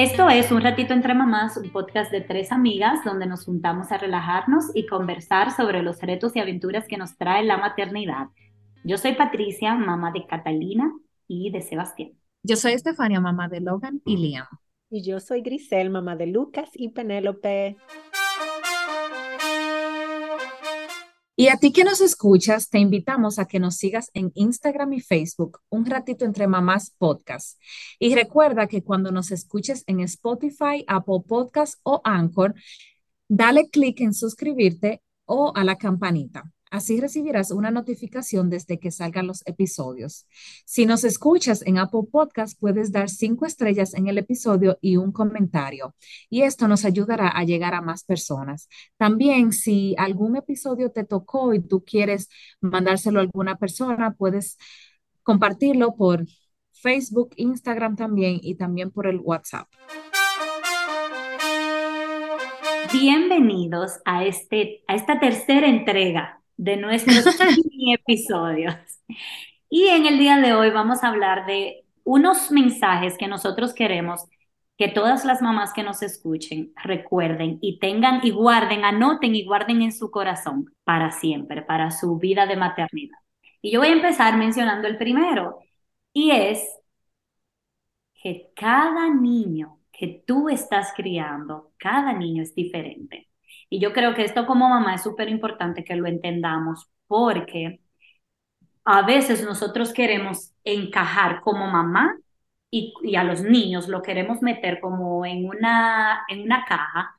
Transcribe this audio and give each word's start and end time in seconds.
Esto 0.00 0.30
es 0.30 0.50
Un 0.50 0.62
Ratito 0.62 0.94
entre 0.94 1.12
Mamás, 1.12 1.58
un 1.58 1.68
podcast 1.68 2.10
de 2.10 2.22
tres 2.22 2.52
amigas 2.52 3.04
donde 3.04 3.26
nos 3.26 3.44
juntamos 3.44 3.92
a 3.92 3.98
relajarnos 3.98 4.70
y 4.72 4.86
conversar 4.86 5.54
sobre 5.54 5.82
los 5.82 6.00
retos 6.00 6.34
y 6.34 6.40
aventuras 6.40 6.88
que 6.88 6.96
nos 6.96 7.18
trae 7.18 7.44
la 7.44 7.58
maternidad. 7.58 8.28
Yo 8.82 8.96
soy 8.96 9.12
Patricia, 9.12 9.74
mamá 9.74 10.10
de 10.10 10.26
Catalina 10.26 10.90
y 11.28 11.50
de 11.50 11.60
Sebastián. 11.60 12.12
Yo 12.42 12.56
soy 12.56 12.72
Estefania, 12.72 13.20
mamá 13.20 13.48
de 13.48 13.60
Logan 13.60 14.00
y 14.06 14.16
Liam. 14.16 14.46
Y 14.88 15.02
yo 15.02 15.20
soy 15.20 15.42
Grisel, 15.42 15.90
mamá 15.90 16.16
de 16.16 16.28
Lucas 16.28 16.70
y 16.72 16.88
Penélope. 16.88 17.76
Y 21.40 21.48
a 21.48 21.56
ti 21.56 21.72
que 21.72 21.84
nos 21.84 22.02
escuchas, 22.02 22.68
te 22.68 22.78
invitamos 22.78 23.38
a 23.38 23.46
que 23.46 23.60
nos 23.60 23.76
sigas 23.76 24.10
en 24.12 24.30
Instagram 24.34 24.92
y 24.92 25.00
Facebook, 25.00 25.60
Un 25.70 25.86
Ratito 25.86 26.26
Entre 26.26 26.46
Mamás 26.46 26.90
Podcast. 26.90 27.58
Y 27.98 28.14
recuerda 28.14 28.66
que 28.66 28.82
cuando 28.82 29.10
nos 29.10 29.30
escuches 29.30 29.82
en 29.86 30.00
Spotify, 30.00 30.84
Apple 30.86 31.20
Podcast 31.26 31.80
o 31.82 32.02
Anchor, 32.04 32.54
dale 33.26 33.70
clic 33.70 34.02
en 34.02 34.12
suscribirte 34.12 35.02
o 35.24 35.50
a 35.56 35.64
la 35.64 35.76
campanita. 35.76 36.44
Así 36.70 37.00
recibirás 37.00 37.50
una 37.50 37.72
notificación 37.72 38.48
desde 38.48 38.78
que 38.78 38.92
salgan 38.92 39.26
los 39.26 39.44
episodios. 39.44 40.28
Si 40.64 40.86
nos 40.86 41.02
escuchas 41.02 41.66
en 41.66 41.78
Apple 41.78 42.02
Podcast, 42.12 42.56
puedes 42.60 42.92
dar 42.92 43.08
cinco 43.08 43.44
estrellas 43.44 43.92
en 43.92 44.06
el 44.06 44.18
episodio 44.18 44.78
y 44.80 44.96
un 44.96 45.10
comentario. 45.10 45.96
Y 46.28 46.42
esto 46.42 46.68
nos 46.68 46.84
ayudará 46.84 47.28
a 47.28 47.42
llegar 47.42 47.74
a 47.74 47.80
más 47.80 48.04
personas. 48.04 48.68
También, 48.96 49.52
si 49.52 49.96
algún 49.98 50.36
episodio 50.36 50.92
te 50.92 51.02
tocó 51.02 51.54
y 51.54 51.60
tú 51.60 51.84
quieres 51.84 52.28
mandárselo 52.60 53.18
a 53.18 53.22
alguna 53.22 53.56
persona, 53.56 54.14
puedes 54.14 54.56
compartirlo 55.24 55.96
por 55.96 56.24
Facebook, 56.70 57.30
Instagram 57.34 57.96
también 57.96 58.38
y 58.40 58.54
también 58.54 58.92
por 58.92 59.08
el 59.08 59.18
WhatsApp. 59.18 59.66
Bienvenidos 62.92 63.98
a, 64.04 64.24
este, 64.24 64.84
a 64.86 64.94
esta 64.94 65.18
tercera 65.18 65.66
entrega 65.66 66.39
de 66.60 66.76
nuestros 66.76 67.24
episodios. 67.94 68.74
Y 69.70 69.86
en 69.88 70.06
el 70.06 70.18
día 70.18 70.36
de 70.38 70.52
hoy 70.52 70.70
vamos 70.70 71.02
a 71.02 71.08
hablar 71.08 71.46
de 71.46 71.84
unos 72.04 72.50
mensajes 72.50 73.16
que 73.16 73.28
nosotros 73.28 73.72
queremos 73.72 74.26
que 74.76 74.88
todas 74.88 75.24
las 75.24 75.42
mamás 75.42 75.72
que 75.72 75.82
nos 75.82 76.02
escuchen 76.02 76.72
recuerden 76.82 77.58
y 77.62 77.78
tengan 77.78 78.20
y 78.22 78.30
guarden, 78.30 78.84
anoten 78.84 79.34
y 79.34 79.44
guarden 79.44 79.82
en 79.82 79.92
su 79.92 80.10
corazón 80.10 80.66
para 80.84 81.10
siempre, 81.12 81.62
para 81.62 81.90
su 81.90 82.18
vida 82.18 82.46
de 82.46 82.56
maternidad. 82.56 83.18
Y 83.62 83.72
yo 83.72 83.80
voy 83.80 83.88
a 83.88 83.92
empezar 83.92 84.36
mencionando 84.36 84.88
el 84.88 84.96
primero, 84.96 85.60
y 86.12 86.30
es 86.30 86.66
que 88.22 88.50
cada 88.54 89.08
niño 89.14 89.80
que 89.92 90.22
tú 90.26 90.48
estás 90.48 90.92
criando, 90.96 91.72
cada 91.78 92.12
niño 92.12 92.42
es 92.42 92.54
diferente. 92.54 93.29
Y 93.70 93.80
yo 93.80 93.92
creo 93.92 94.14
que 94.14 94.24
esto 94.24 94.46
como 94.46 94.68
mamá 94.68 94.94
es 94.96 95.02
súper 95.02 95.28
importante 95.28 95.84
que 95.84 95.96
lo 95.96 96.06
entendamos 96.08 96.90
porque 97.06 97.80
a 98.84 99.02
veces 99.02 99.44
nosotros 99.44 99.92
queremos 99.92 100.52
encajar 100.64 101.40
como 101.42 101.66
mamá 101.68 102.16
y, 102.70 102.94
a 103.16 103.24
los 103.24 103.42
niños 103.42 103.88
lo 103.88 104.02
queremos 104.02 104.42
meter 104.42 104.80
como 104.80 105.24
en 105.26 105.46
una, 105.46 106.24
en 106.28 106.42
una 106.42 106.64
caja 106.64 107.16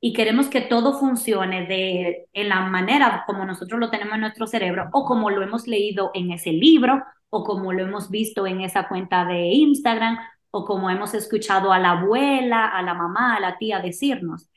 y 0.00 0.12
queremos 0.12 0.48
que 0.48 0.60
todo 0.62 0.98
funcione 0.98 1.66
de, 1.66 2.28
en 2.32 2.48
la 2.48 2.60
manera 2.62 3.24
como 3.26 3.44
nosotros 3.44 3.80
lo 3.80 3.90
tenemos 3.90 4.14
en 4.14 4.22
nuestro 4.22 4.46
cerebro 4.46 4.88
o 4.92 5.04
como 5.04 5.30
lo 5.30 5.42
hemos 5.42 5.66
leído 5.66 6.10
en 6.14 6.32
ese 6.32 6.52
libro 6.52 7.04
o 7.30 7.44
como 7.44 7.72
lo 7.72 7.82
hemos 7.82 8.10
visto 8.10 8.46
en 8.46 8.60
esa 8.60 8.88
cuenta 8.88 9.24
de 9.24 9.48
Instagram 9.48 10.18
o 10.50 10.64
como 10.64 10.90
hemos 10.90 11.14
escuchado 11.14 11.72
a 11.72 11.78
la 11.78 11.92
abuela, 11.92 12.66
a 12.68 12.82
la 12.82 12.94
mamá, 12.94 13.36
a 13.36 13.40
la 13.40 13.58
tía 13.58 13.80
decirnos 13.80 14.48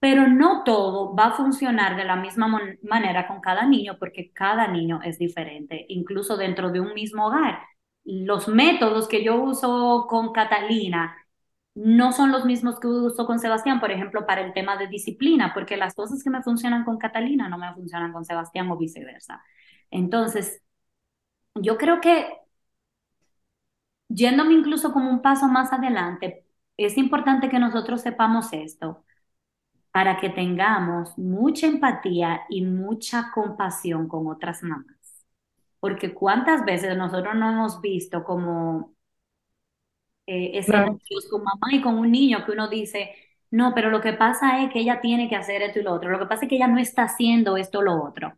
pero 0.00 0.28
no 0.28 0.64
todo 0.64 1.14
va 1.16 1.26
a 1.28 1.32
funcionar 1.32 1.96
de 1.96 2.04
la 2.04 2.16
misma 2.16 2.48
manera 2.82 3.26
con 3.26 3.40
cada 3.40 3.66
niño 3.66 3.96
porque 3.98 4.32
cada 4.32 4.68
niño 4.68 5.00
es 5.02 5.18
diferente, 5.18 5.86
incluso 5.88 6.36
dentro 6.36 6.70
de 6.70 6.80
un 6.80 6.94
mismo 6.94 7.26
hogar. 7.26 7.60
Los 8.04 8.48
métodos 8.48 9.08
que 9.08 9.24
yo 9.24 9.42
uso 9.42 10.06
con 10.08 10.32
Catalina 10.32 11.16
no 11.74 12.12
son 12.12 12.32
los 12.32 12.44
mismos 12.44 12.78
que 12.80 12.86
uso 12.88 13.26
con 13.26 13.38
Sebastián, 13.40 13.80
por 13.80 13.90
ejemplo, 13.90 14.26
para 14.26 14.42
el 14.42 14.52
tema 14.52 14.76
de 14.76 14.88
disciplina, 14.88 15.52
porque 15.54 15.76
las 15.76 15.94
cosas 15.94 16.22
que 16.22 16.30
me 16.30 16.42
funcionan 16.42 16.84
con 16.84 16.98
Catalina 16.98 17.48
no 17.48 17.58
me 17.58 17.72
funcionan 17.74 18.12
con 18.12 18.24
Sebastián 18.24 18.70
o 18.70 18.76
viceversa. 18.76 19.42
Entonces, 19.90 20.62
yo 21.54 21.76
creo 21.78 22.00
que 22.00 22.26
yéndome 24.08 24.54
incluso 24.54 24.92
como 24.92 25.10
un 25.10 25.22
paso 25.22 25.48
más 25.48 25.72
adelante, 25.72 26.46
es 26.76 26.96
importante 26.98 27.48
que 27.48 27.58
nosotros 27.58 28.02
sepamos 28.02 28.52
esto 28.52 29.04
para 29.94 30.16
que 30.16 30.28
tengamos 30.28 31.16
mucha 31.16 31.68
empatía 31.68 32.42
y 32.48 32.62
mucha 32.62 33.30
compasión 33.32 34.08
con 34.08 34.26
otras 34.26 34.60
mamás. 34.64 35.24
Porque 35.78 36.12
cuántas 36.12 36.64
veces 36.64 36.96
nosotros 36.96 37.36
no 37.36 37.48
hemos 37.52 37.80
visto 37.80 38.24
como 38.24 38.96
eh, 40.26 40.60
con 41.30 41.44
mamá 41.44 41.68
y 41.72 41.80
con 41.80 41.96
un 41.96 42.10
niño 42.10 42.44
que 42.44 42.50
uno 42.50 42.66
dice, 42.68 43.14
no, 43.52 43.72
pero 43.72 43.88
lo 43.90 44.00
que 44.00 44.14
pasa 44.14 44.64
es 44.64 44.72
que 44.72 44.80
ella 44.80 45.00
tiene 45.00 45.28
que 45.28 45.36
hacer 45.36 45.62
esto 45.62 45.78
y 45.78 45.84
lo 45.84 45.92
otro, 45.92 46.10
lo 46.10 46.18
que 46.18 46.26
pasa 46.26 46.44
es 46.46 46.48
que 46.48 46.56
ella 46.56 46.66
no 46.66 46.80
está 46.80 47.04
haciendo 47.04 47.56
esto 47.56 47.78
o 47.78 47.82
lo 47.82 48.02
otro. 48.02 48.36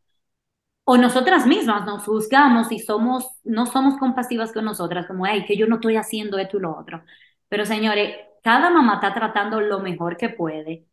O 0.84 0.99
nosotras 0.99 1.47
mismas 1.47 1.87
nos 1.87 2.05
juzgamos 2.05 2.71
y 2.71 2.81
somos, 2.81 3.31
no 3.45 3.65
somos 3.65 3.97
compasivas 3.99 4.53
con 4.53 4.66
nosotras, 4.66 5.06
como, 5.06 5.25
ay, 5.25 5.47
que 5.47 5.56
yo 5.56 5.66
no 5.66 5.77
estoy 5.77 5.97
haciendo 5.97 6.39
esto 6.39 6.59
y 6.59 6.61
lo 6.61 6.77
otro. 6.78 7.03
Pero 7.49 7.65
señores, 7.65 8.15
cada 8.43 8.71
mamá 8.71 8.97
está 8.97 9.15
tratando 9.15 9.61
lo 9.62 9.81
mejor 9.81 10.19
que 10.19 10.28
puede 10.28 10.87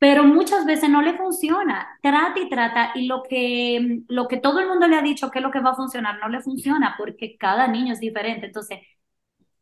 pero 0.00 0.24
muchas 0.24 0.64
veces 0.64 0.88
no 0.88 1.02
le 1.02 1.14
funciona. 1.18 1.98
Trata 2.02 2.40
y 2.40 2.48
trata 2.48 2.92
y 2.94 3.06
lo 3.06 3.22
que, 3.22 4.00
lo 4.08 4.28
que 4.28 4.38
todo 4.38 4.58
el 4.58 4.66
mundo 4.66 4.88
le 4.88 4.96
ha 4.96 5.02
dicho 5.02 5.30
que 5.30 5.40
es 5.40 5.42
lo 5.42 5.50
que 5.50 5.60
va 5.60 5.72
a 5.72 5.76
funcionar 5.76 6.18
no 6.18 6.30
le 6.30 6.40
funciona 6.40 6.94
porque 6.96 7.36
cada 7.38 7.68
niño 7.68 7.92
es 7.92 8.00
diferente. 8.00 8.46
Entonces, 8.46 8.78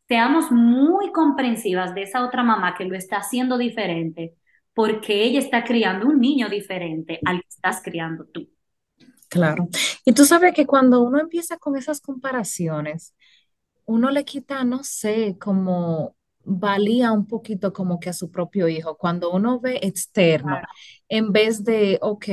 seamos 0.07 0.49
muy 0.49 1.11
comprensivas 1.11 1.93
de 1.93 2.03
esa 2.03 2.25
otra 2.25 2.41
mamá 2.41 2.73
que 2.73 2.85
lo 2.85 2.95
está 2.95 3.17
haciendo 3.17 3.57
diferente 3.57 4.33
porque 4.73 5.23
ella 5.23 5.39
está 5.39 5.65
criando 5.65 6.07
un 6.07 6.21
niño 6.21 6.47
diferente 6.47 7.19
al 7.25 7.41
que 7.41 7.47
estás 7.49 7.81
criando 7.83 8.23
tú. 8.23 8.49
Claro. 9.27 9.67
Y 10.05 10.13
tú 10.13 10.23
sabes 10.23 10.53
que 10.53 10.65
cuando 10.65 11.01
uno 11.01 11.19
empieza 11.19 11.57
con 11.57 11.75
esas 11.75 11.99
comparaciones, 11.99 13.13
uno 13.83 14.09
le 14.09 14.23
quita, 14.23 14.63
no 14.63 14.85
sé, 14.85 15.35
como 15.37 16.15
valía 16.49 17.11
un 17.11 17.27
poquito 17.27 17.71
como 17.73 17.99
que 17.99 18.09
a 18.09 18.13
su 18.13 18.31
propio 18.31 18.67
hijo. 18.67 18.97
Cuando 18.97 19.31
uno 19.31 19.59
ve 19.59 19.79
externo, 19.83 20.57
en 21.07 21.31
vez 21.31 21.63
de, 21.63 21.99
ok, 22.01 22.25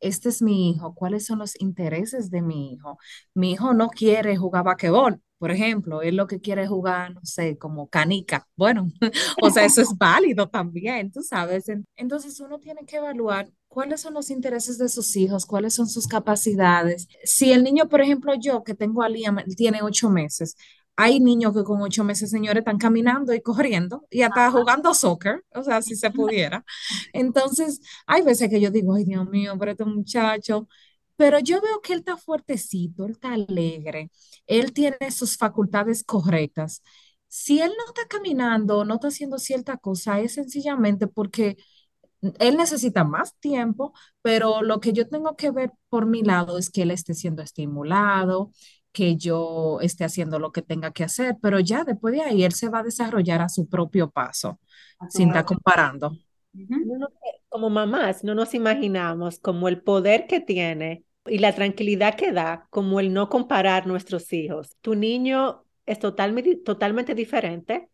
este 0.00 0.28
es 0.28 0.42
mi 0.42 0.70
hijo, 0.70 0.94
¿cuáles 0.94 1.26
son 1.26 1.40
los 1.40 1.60
intereses 1.60 2.30
de 2.30 2.42
mi 2.42 2.72
hijo? 2.72 2.98
Mi 3.34 3.52
hijo 3.52 3.74
no 3.74 3.88
quiere 3.88 4.36
jugar 4.36 4.64
basquetbol, 4.64 5.20
por 5.38 5.50
ejemplo, 5.50 6.00
él 6.00 6.16
lo 6.16 6.26
que 6.26 6.40
quiere 6.40 6.66
jugar, 6.66 7.12
no 7.14 7.20
sé, 7.24 7.58
como 7.58 7.88
canica. 7.88 8.48
Bueno, 8.56 8.90
o 9.42 9.50
sea, 9.50 9.64
eso 9.66 9.82
es 9.82 9.88
válido 9.98 10.48
también, 10.48 11.10
tú 11.12 11.22
sabes. 11.22 11.66
Entonces 11.96 12.40
uno 12.40 12.58
tiene 12.58 12.86
que 12.86 12.96
evaluar 12.96 13.50
cuáles 13.68 14.00
son 14.00 14.14
los 14.14 14.30
intereses 14.30 14.78
de 14.78 14.88
sus 14.88 15.14
hijos, 15.16 15.44
cuáles 15.44 15.74
son 15.74 15.88
sus 15.88 16.06
capacidades. 16.06 17.06
Si 17.24 17.52
el 17.52 17.64
niño, 17.64 17.88
por 17.88 18.00
ejemplo, 18.00 18.32
yo 18.34 18.64
que 18.64 18.74
tengo 18.74 19.02
a 19.02 19.08
Liam, 19.10 19.36
tiene 19.56 19.82
ocho 19.82 20.08
meses, 20.08 20.56
hay 20.96 21.20
niños 21.20 21.54
que 21.54 21.64
con 21.64 21.82
ocho 21.82 22.04
meses, 22.04 22.30
señores, 22.30 22.60
están 22.60 22.78
caminando 22.78 23.34
y 23.34 23.40
corriendo 23.42 24.06
y 24.10 24.22
hasta 24.22 24.50
jugando 24.50 24.94
soccer, 24.94 25.44
o 25.54 25.62
sea, 25.62 25.82
si 25.82 25.94
se 25.96 26.10
pudiera. 26.10 26.64
Entonces, 27.12 27.80
hay 28.06 28.22
veces 28.22 28.48
que 28.50 28.60
yo 28.60 28.70
digo, 28.70 28.94
ay, 28.94 29.04
Dios 29.04 29.28
mío, 29.28 29.54
pero 29.58 29.72
este 29.72 29.84
muchacho, 29.84 30.68
pero 31.16 31.38
yo 31.40 31.60
veo 31.60 31.80
que 31.82 31.92
él 31.94 32.00
está 32.00 32.16
fuertecito, 32.16 33.04
él 33.06 33.12
está 33.12 33.32
alegre, 33.34 34.10
él 34.46 34.72
tiene 34.72 35.10
sus 35.10 35.36
facultades 35.36 36.04
correctas. 36.04 36.82
Si 37.28 37.60
él 37.60 37.72
no 37.76 37.84
está 37.86 38.06
caminando, 38.08 38.84
no 38.84 38.94
está 38.94 39.08
haciendo 39.08 39.38
cierta 39.38 39.76
cosa, 39.78 40.20
es 40.20 40.34
sencillamente 40.34 41.06
porque 41.06 41.56
él 42.38 42.56
necesita 42.56 43.04
más 43.04 43.34
tiempo, 43.38 43.92
pero 44.22 44.62
lo 44.62 44.80
que 44.80 44.92
yo 44.92 45.08
tengo 45.08 45.36
que 45.36 45.50
ver 45.50 45.72
por 45.88 46.06
mi 46.06 46.22
lado 46.22 46.58
es 46.58 46.70
que 46.70 46.82
él 46.82 46.90
esté 46.90 47.14
siendo 47.14 47.42
estimulado, 47.42 48.52
que 48.96 49.14
yo 49.14 49.78
esté 49.82 50.04
haciendo 50.04 50.38
lo 50.38 50.52
que 50.52 50.62
tenga 50.62 50.90
que 50.90 51.04
hacer, 51.04 51.36
pero 51.42 51.60
ya 51.60 51.84
después 51.84 52.14
de 52.14 52.22
ahí 52.22 52.44
él 52.44 52.52
se 52.52 52.70
va 52.70 52.78
a 52.78 52.82
desarrollar 52.82 53.42
a 53.42 53.50
su 53.50 53.68
propio 53.68 54.08
paso, 54.08 54.58
sin 55.10 55.28
estar 55.28 55.44
comparando. 55.44 56.16
Como 57.50 57.68
mamás, 57.68 58.24
no 58.24 58.34
nos 58.34 58.54
imaginamos 58.54 59.38
como 59.38 59.68
el 59.68 59.82
poder 59.82 60.26
que 60.26 60.40
tiene 60.40 61.04
y 61.26 61.40
la 61.40 61.54
tranquilidad 61.54 62.14
que 62.14 62.32
da, 62.32 62.68
como 62.70 62.98
el 62.98 63.12
no 63.12 63.28
comparar 63.28 63.86
nuestros 63.86 64.32
hijos. 64.32 64.74
Tu 64.80 64.94
niño 64.94 65.62
es 65.84 65.98
totalmente, 65.98 66.56
totalmente 66.56 67.14
diferente 67.14 67.90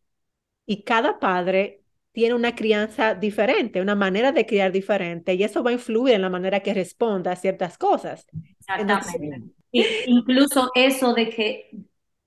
y 0.66 0.84
cada 0.84 1.18
padre 1.18 1.82
tiene 2.12 2.36
una 2.36 2.54
crianza 2.54 3.16
diferente, 3.16 3.80
una 3.80 3.96
manera 3.96 4.30
de 4.30 4.46
criar 4.46 4.70
diferente, 4.70 5.34
y 5.34 5.42
eso 5.42 5.64
va 5.64 5.70
a 5.70 5.72
influir 5.72 6.14
en 6.14 6.22
la 6.22 6.30
manera 6.30 6.60
que 6.60 6.74
responda 6.74 7.32
a 7.32 7.36
ciertas 7.36 7.76
cosas. 7.76 8.24
Exactamente 8.60 9.52
incluso 9.72 10.70
eso 10.74 11.14
de 11.14 11.30
que 11.30 11.70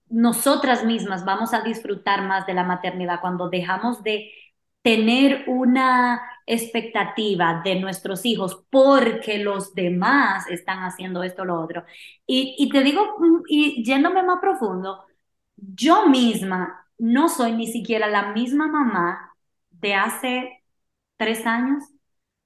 nosotras 0.09 0.86
mismas 0.86 1.25
vamos 1.25 1.53
a 1.53 1.62
disfrutar 1.62 2.24
más 2.27 2.45
de 2.45 2.53
la 2.53 2.63
maternidad 2.63 3.21
cuando 3.21 3.50
dejamos 3.50 4.03
de 4.03 4.31
tener 4.81 5.45
una 5.47 6.21
expectativa 6.45 7.62
de 7.65 7.75
nuestros 7.80 8.24
hijos 8.25 8.63
porque 8.69 9.39
los 9.39 9.74
demás 9.74 10.47
están 10.50 10.80
haciendo 10.83 11.24
esto 11.24 11.42
o 11.42 11.45
lo 11.45 11.59
otro. 11.62 11.83
Y, 12.27 12.56
y 12.59 12.69
te 12.69 12.83
digo, 12.83 13.15
y 13.50 13.83
yéndome 13.83 14.21
más 14.24 14.39
profundo, 14.39 15.03
yo 15.57 16.07
misma 16.07 16.88
no 16.98 17.30
soy 17.30 17.53
ni 17.53 17.68
siquiera 17.68 18.07
la 18.07 18.31
misma 18.33 18.68
mamá 18.68 19.36
de 19.71 19.95
hace 19.95 20.63
tres 21.18 21.45
años. 21.48 21.83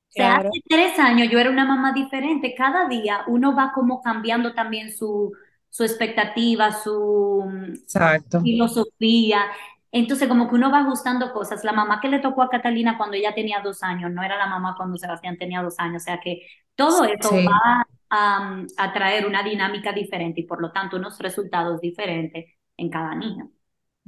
O 0.10 0.12
sea, 0.12 0.32
Claro. 0.32 0.52
hace 0.52 0.62
tres 0.68 1.00
años 1.00 1.30
yo 1.32 1.40
era 1.40 1.50
una 1.52 1.66
mamá 1.66 1.94
diferente. 1.94 2.56
Cada 2.56 2.88
día 2.88 3.22
uno 3.28 3.56
va 3.56 3.72
como 3.74 4.02
cambiando 4.02 4.54
también 4.54 4.92
su, 4.96 5.32
su 5.70 5.84
expectativa, 5.84 6.72
su 6.74 7.44
mm, 7.48 7.74
Exacto. 7.84 8.40
filosofía. 8.44 9.46
Entonces, 9.92 10.28
como 10.28 10.50
que 10.50 10.56
uno 10.56 10.72
va 10.72 10.80
ajustando 10.82 11.32
cosas. 11.34 11.64
La 11.64 11.74
mamá 11.74 12.00
que 12.02 12.10
le 12.10 12.20
tocó 12.20 12.44
a 12.44 12.50
Catalina 12.50 12.98
cuando 12.98 13.18
ella 13.18 13.34
tenía 13.36 13.62
dos 13.62 13.82
años, 13.84 14.12
no 14.12 14.24
era 14.24 14.38
la 14.38 14.48
mamá 14.48 14.76
cuando 14.78 14.98
Sebastián 14.98 15.38
tenía 15.38 15.62
dos 15.64 15.76
años. 15.80 16.04
O 16.04 16.06
sea 16.06 16.20
que 16.20 16.42
todo 16.76 17.04
eso 17.06 17.30
Sí, 17.30 17.44
va 17.44 17.86
a, 18.10 18.64
a 18.78 18.94
traer 18.94 19.26
una 19.28 19.44
dinámica 19.44 19.92
diferente 19.94 20.42
y 20.42 20.44
por 20.46 20.62
lo 20.62 20.72
tanto 20.72 20.98
unos 20.98 21.20
resultados 21.20 21.82
diferentes 21.82 22.46
en 22.78 22.90
cada 22.90 23.16
niño. 23.16 23.52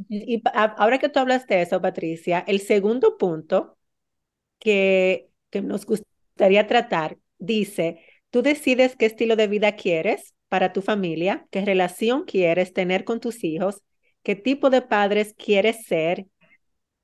Y 0.09 0.41
ahora 0.77 0.99
que 0.99 1.09
tú 1.09 1.19
hablas 1.19 1.47
de 1.47 1.61
eso, 1.61 1.81
Patricia, 1.81 2.39
el 2.47 2.59
segundo 2.61 3.17
punto 3.17 3.77
que, 4.59 5.30
que 5.51 5.61
nos 5.61 5.85
gustaría 5.85 6.67
tratar 6.67 7.17
dice, 7.37 7.99
tú 8.29 8.41
decides 8.41 8.95
qué 8.95 9.05
estilo 9.05 9.35
de 9.35 9.47
vida 9.47 9.75
quieres 9.75 10.33
para 10.49 10.73
tu 10.73 10.81
familia, 10.81 11.47
qué 11.51 11.63
relación 11.63 12.23
quieres 12.25 12.73
tener 12.73 13.03
con 13.03 13.19
tus 13.19 13.43
hijos, 13.43 13.81
qué 14.23 14.35
tipo 14.35 14.69
de 14.69 14.81
padres 14.81 15.35
quieres 15.37 15.85
ser 15.85 16.27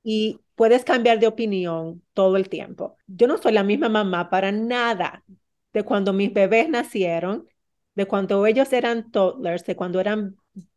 y 0.02 0.40
puedes 0.54 0.84
cambiar 0.84 1.18
de 1.18 1.26
opinión 1.26 2.02
todo 2.14 2.36
el 2.36 2.48
tiempo. 2.48 2.96
Yo 3.06 3.26
no 3.26 3.38
soy 3.38 3.52
la 3.52 3.64
misma 3.64 3.88
mamá 3.88 4.30
para 4.30 4.52
nada 4.52 5.24
de 5.72 5.82
cuando 5.84 6.12
mis 6.12 6.32
bebés 6.32 6.68
nacieron, 6.68 7.46
de 7.94 8.06
cuando 8.06 8.46
ellos 8.46 8.72
eran 8.72 9.10
toddlers, 9.10 9.64
de 9.64 9.76
cuando 9.76 10.00
eran 10.00 10.36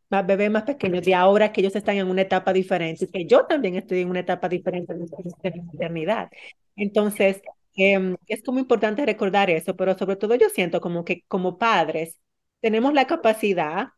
bebés 0.10 0.52
más 0.52 0.64
pequeños, 0.64 1.04
de 1.04 1.16
ahora 1.16 1.52
que 1.52 1.62
ellos 1.62 1.76
están 1.76 1.96
en 1.98 2.08
una 2.08 2.22
etapa 2.22 2.52
diferente, 2.52 3.08
que 3.08 3.26
yo 3.26 3.46
también 3.46 3.76
estoy 3.76 4.02
en 4.02 4.10
una 4.10 4.20
etapa 4.20 4.50
diferente 4.50 4.94
de 4.94 5.52
mi 5.52 5.62
maternidad. 5.62 6.30
Entonces, 6.76 7.42
eh, 7.76 8.16
es 8.28 8.44
como 8.44 8.60
importante 8.60 9.06
recordar 9.06 9.50
eso, 9.50 9.76
pero 9.76 9.98
sobre 9.98 10.16
todo 10.16 10.36
yo 10.36 10.50
siento 10.50 10.82
como 10.82 11.06
que 11.06 11.24
como 11.28 11.58
padres 11.58 12.20
tenemos 12.60 12.94
la 12.94 13.08
capacidad, 13.08 13.90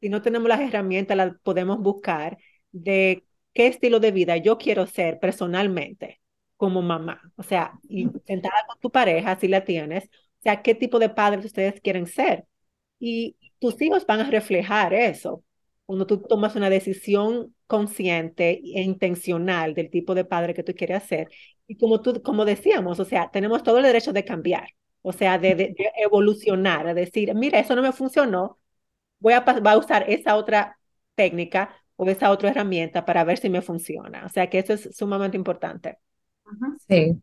si 0.00 0.08
no 0.08 0.22
tenemos 0.22 0.48
las 0.48 0.60
herramientas, 0.60 1.16
las 1.16 1.32
podemos 1.42 1.78
buscar 1.80 2.38
de 2.72 3.24
qué 3.54 3.66
estilo 3.68 4.00
de 4.00 4.12
vida 4.12 4.36
yo 4.36 4.58
quiero 4.58 4.86
ser 4.86 5.18
personalmente 5.20 6.20
como 6.56 6.82
mamá. 6.82 7.20
O 7.36 7.42
sea, 7.42 7.72
y 7.88 8.08
sentada 8.26 8.64
con 8.68 8.78
tu 8.80 8.90
pareja, 8.90 9.38
si 9.38 9.48
la 9.48 9.64
tienes, 9.64 10.04
o 10.06 10.42
sea, 10.42 10.62
qué 10.62 10.74
tipo 10.74 10.98
de 10.98 11.08
padres 11.10 11.44
ustedes 11.44 11.80
quieren 11.80 12.06
ser. 12.06 12.44
Y 12.98 13.36
tus 13.58 13.80
hijos 13.82 14.06
van 14.06 14.20
a 14.20 14.30
reflejar 14.30 14.94
eso 14.94 15.44
cuando 15.86 16.06
tú 16.06 16.20
tomas 16.22 16.54
una 16.56 16.70
decisión 16.70 17.54
consciente 17.66 18.60
e 18.64 18.82
intencional 18.82 19.74
del 19.74 19.90
tipo 19.90 20.14
de 20.14 20.24
padre 20.24 20.54
que 20.54 20.62
tú 20.62 20.74
quieres 20.74 21.04
ser. 21.04 21.28
Y 21.68 21.76
como 21.78 22.00
tú, 22.02 22.22
como 22.22 22.44
decíamos, 22.46 23.00
o 23.00 23.06
sea, 23.06 23.30
tenemos 23.30 23.62
todo 23.62 23.78
el 23.78 23.84
derecho 23.84 24.12
de 24.12 24.24
cambiar, 24.24 24.70
o 25.02 25.12
sea, 25.12 25.38
de, 25.38 25.54
de, 25.54 25.64
de 25.78 25.92
evolucionar, 26.02 26.94
decir, 26.94 27.34
mira, 27.36 27.60
eso 27.60 27.76
no 27.76 27.82
me 27.82 27.92
funcionó, 27.92 28.58
voy 29.20 29.34
a, 29.34 29.40
voy 29.40 29.72
a 29.72 29.78
usar 29.78 30.04
esa 30.10 30.36
otra 30.36 30.78
técnica 31.14 31.76
o 31.96 32.08
esa 32.08 32.30
otra 32.30 32.50
herramienta 32.50 33.04
para 33.04 33.24
ver 33.24 33.38
si 33.38 33.50
me 33.50 33.62
funciona. 33.62 34.24
O 34.26 34.28
sea 34.30 34.48
que 34.50 34.60
eso 34.60 34.72
es 34.74 34.96
sumamente 34.96 35.36
importante. 35.36 35.98
Sí. 36.88 37.22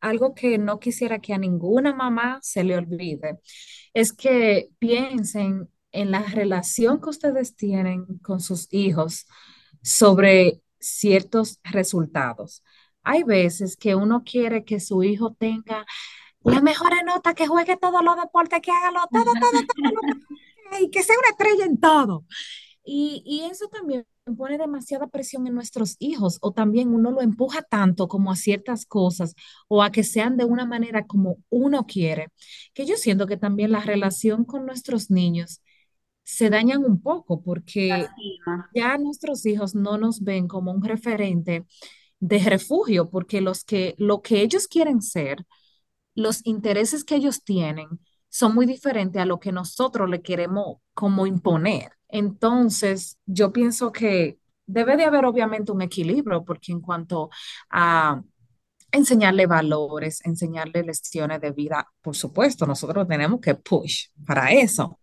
Algo 0.00 0.34
que 0.34 0.58
no 0.58 0.78
quisiera 0.78 1.18
que 1.20 1.34
a 1.34 1.38
ninguna 1.38 1.92
mamá 1.94 2.38
se 2.42 2.62
le 2.64 2.76
olvide 2.76 3.38
es 3.94 4.12
que 4.12 4.68
piensen 4.78 5.68
en 5.90 6.10
la 6.12 6.22
relación 6.22 7.00
que 7.00 7.10
ustedes 7.10 7.56
tienen 7.56 8.06
con 8.22 8.40
sus 8.40 8.72
hijos 8.72 9.26
sobre 9.82 10.60
ciertos 10.78 11.58
resultados. 11.64 12.62
Hay 13.08 13.22
veces 13.22 13.76
que 13.76 13.94
uno 13.94 14.22
quiere 14.22 14.64
que 14.64 14.80
su 14.80 15.02
hijo 15.02 15.32
tenga 15.32 15.86
la 16.42 16.60
mejor 16.60 16.92
nota, 17.06 17.32
que 17.32 17.46
juegue 17.46 17.78
todos 17.78 18.04
los 18.04 18.16
deportes, 18.16 18.60
que 18.60 18.70
haga 18.70 18.90
lo, 18.90 19.00
todo, 19.10 19.32
todo, 19.32 19.60
todo 19.62 20.78
y 20.80 20.90
que 20.90 21.02
sea 21.02 21.16
una 21.18 21.30
estrella 21.30 21.64
en 21.64 21.80
todo. 21.80 22.26
Y, 22.84 23.22
y 23.24 23.50
eso 23.50 23.68
también 23.68 24.06
pone 24.36 24.58
demasiada 24.58 25.06
presión 25.06 25.46
en 25.46 25.54
nuestros 25.54 25.96
hijos 26.00 26.36
o 26.42 26.52
también 26.52 26.92
uno 26.94 27.10
lo 27.10 27.22
empuja 27.22 27.62
tanto 27.62 28.08
como 28.08 28.30
a 28.30 28.36
ciertas 28.36 28.84
cosas 28.84 29.34
o 29.68 29.82
a 29.82 29.90
que 29.90 30.04
sean 30.04 30.36
de 30.36 30.44
una 30.44 30.66
manera 30.66 31.06
como 31.06 31.38
uno 31.48 31.86
quiere, 31.86 32.28
que 32.74 32.84
yo 32.84 32.96
siento 32.96 33.26
que 33.26 33.38
también 33.38 33.72
la 33.72 33.80
relación 33.80 34.44
con 34.44 34.66
nuestros 34.66 35.10
niños 35.10 35.62
se 36.24 36.50
dañan 36.50 36.84
un 36.84 37.00
poco 37.00 37.42
porque 37.42 38.06
ya 38.74 38.98
nuestros 38.98 39.46
hijos 39.46 39.74
no 39.74 39.96
nos 39.96 40.22
ven 40.22 40.46
como 40.46 40.72
un 40.72 40.84
referente 40.84 41.64
de 42.20 42.38
refugio 42.40 43.10
porque 43.10 43.40
los 43.40 43.64
que 43.64 43.94
lo 43.98 44.22
que 44.22 44.42
ellos 44.42 44.66
quieren 44.68 45.02
ser 45.02 45.44
los 46.18 46.44
intereses 46.44 47.04
que 47.04 47.14
ellos 47.14 47.44
tienen 47.44 47.88
son 48.28 48.54
muy 48.54 48.66
diferentes 48.66 49.22
a 49.22 49.24
lo 49.24 49.38
que 49.40 49.52
nosotros 49.52 50.10
le 50.10 50.20
queremos 50.20 50.78
como 50.92 51.26
imponer. 51.26 51.92
Entonces, 52.08 53.18
yo 53.24 53.52
pienso 53.52 53.92
que 53.92 54.38
debe 54.66 54.96
de 54.96 55.04
haber 55.04 55.24
obviamente 55.24 55.72
un 55.72 55.80
equilibrio, 55.80 56.44
porque 56.44 56.72
en 56.72 56.80
cuanto 56.80 57.30
a 57.70 58.22
enseñarle 58.92 59.46
valores, 59.46 60.20
enseñarle 60.24 60.82
lecciones 60.82 61.40
de 61.40 61.52
vida, 61.52 61.88
por 62.02 62.16
supuesto, 62.16 62.66
nosotros 62.66 63.06
tenemos 63.08 63.40
que 63.40 63.54
push 63.54 64.08
para 64.26 64.50
eso. 64.52 64.98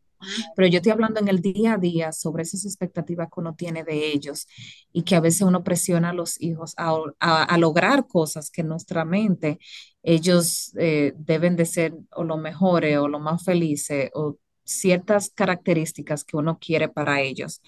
Pero 0.55 0.67
yo 0.67 0.77
estoy 0.77 0.91
hablando 0.91 1.19
en 1.19 1.27
el 1.27 1.41
día 1.41 1.73
a 1.73 1.77
día 1.77 2.11
sobre 2.11 2.43
esas 2.43 2.65
expectativas 2.65 3.27
que 3.27 3.39
uno 3.39 3.55
tiene 3.55 3.83
de 3.83 4.11
ellos 4.11 4.47
y 4.91 5.03
que 5.03 5.15
a 5.15 5.19
veces 5.19 5.41
uno 5.41 5.63
presiona 5.63 6.09
a 6.09 6.13
los 6.13 6.41
hijos 6.41 6.73
a, 6.77 7.57
lograr 7.57 8.07
cosas 8.07 8.51
que 8.51 8.61
en 8.61 8.67
nuestra 8.69 9.05
mente 9.05 9.59
ellos 10.03 10.73
eh, 10.77 11.13
deben 11.17 11.55
de 11.55 11.65
ser 11.65 11.93
o 12.11 12.23
lo 12.23 12.37
mejores 12.37 12.97
o 12.97 13.07
lo 13.07 13.19
más 13.19 13.43
felices 13.43 14.11
o 14.13 14.37
ciertas 14.63 15.29
características 15.29 16.23
que 16.23 16.37
uno 16.37 16.59
quiere 16.59 16.89
para 16.89 17.21
ellos. 17.21 17.61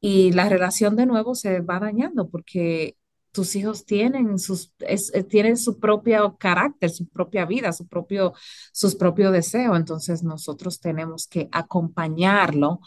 Y 0.00 0.32
la 0.32 0.48
relación 0.48 0.96
de 0.96 1.06
nuevo 1.06 1.34
se 1.34 1.60
va 1.60 1.78
dañando 1.78 2.28
porque 2.28 2.96
tus 3.32 3.56
hijos 3.56 3.84
tienen, 3.86 4.38
sus, 4.38 4.72
es, 4.80 5.12
tienen 5.28 5.56
su 5.56 5.80
propio 5.80 6.36
carácter, 6.38 6.90
su 6.90 7.08
propia 7.08 7.46
vida, 7.46 7.72
su 7.72 7.86
propio, 7.88 8.34
sus 8.72 8.94
propios 8.94 9.32
deseos. 9.32 9.76
Entonces 9.76 10.22
nosotros 10.22 10.80
tenemos 10.80 11.26
que 11.26 11.48
acompañarlo 11.52 12.80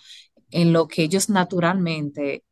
en 0.51 0.73
lo 0.73 0.87
que 0.87 1.03
ellos 1.03 1.29
naturalmente 1.29 2.43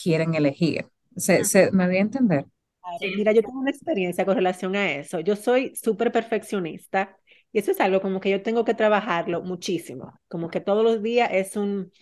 quieren 0.00 0.34
elegir. 0.34 0.86
¿Se, 1.16 1.44
se, 1.44 1.72
¿Me 1.72 1.86
voy 1.86 1.96
a 1.96 2.00
entender? 2.00 2.46
Claro. 2.80 3.12
Mira, 3.16 3.32
yo 3.32 3.42
tengo 3.42 3.60
una 3.60 3.70
experiencia 3.70 4.24
con 4.24 4.36
relación 4.36 4.76
a 4.76 4.92
eso. 4.92 5.20
Yo 5.20 5.36
soy 5.36 5.74
súper 5.76 6.12
perfeccionista 6.12 7.16
y 7.52 7.58
eso 7.58 7.70
es 7.72 7.80
algo 7.80 8.00
como 8.00 8.20
que 8.20 8.30
yo 8.30 8.42
tengo 8.42 8.64
que 8.64 8.74
trabajarlo 8.74 9.42
muchísimo, 9.42 10.18
como 10.28 10.48
que 10.50 10.60
todos 10.60 10.84
los 10.84 11.02
días 11.02 11.28
es 11.32 11.56
un, 11.56 11.92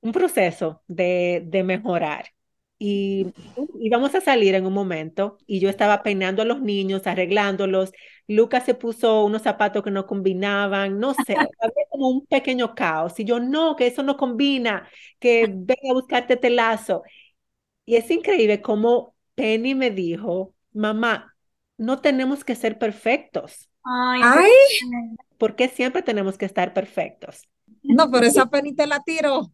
un 0.00 0.12
proceso 0.12 0.82
de, 0.88 1.42
de 1.46 1.64
mejorar. 1.64 2.26
Y 2.80 3.32
íbamos 3.80 4.14
a 4.14 4.20
salir 4.20 4.54
en 4.54 4.64
un 4.66 4.72
momento 4.72 5.38
y 5.46 5.58
yo 5.60 5.68
estaba 5.68 6.02
peinando 6.04 6.42
a 6.42 6.44
los 6.44 6.60
niños, 6.62 7.06
arreglándolos. 7.06 7.92
Lucas 8.28 8.64
se 8.64 8.74
puso 8.74 9.24
unos 9.24 9.42
zapatos 9.42 9.82
que 9.82 9.90
no 9.90 10.06
combinaban, 10.06 10.98
no 11.00 11.14
sé, 11.14 11.34
había 11.60 11.84
como 11.90 12.08
un 12.08 12.26
pequeño 12.26 12.74
caos. 12.74 13.18
Y 13.18 13.24
yo, 13.24 13.40
no, 13.40 13.74
que 13.76 13.86
eso 13.88 14.02
no 14.04 14.16
combina, 14.16 14.88
que 15.18 15.46
venga 15.52 15.90
a 15.90 15.94
buscarte 15.94 16.34
este 16.34 16.50
lazo. 16.50 17.02
Y 17.84 17.96
es 17.96 18.10
increíble 18.10 18.60
cómo 18.62 19.14
Penny 19.34 19.74
me 19.74 19.90
dijo, 19.90 20.54
mamá, 20.72 21.34
no 21.78 22.00
tenemos 22.00 22.44
que 22.44 22.54
ser 22.54 22.78
perfectos. 22.78 23.70
Ay, 23.84 24.22
Ay, 24.22 24.50
¿Por 25.38 25.56
qué 25.56 25.68
siempre 25.68 26.02
tenemos 26.02 26.36
que 26.38 26.46
estar 26.46 26.74
perfectos? 26.74 27.48
no, 27.82 28.10
pero 28.10 28.26
esa 28.26 28.46
penita 28.46 28.86
la 28.86 29.02
tiro. 29.02 29.52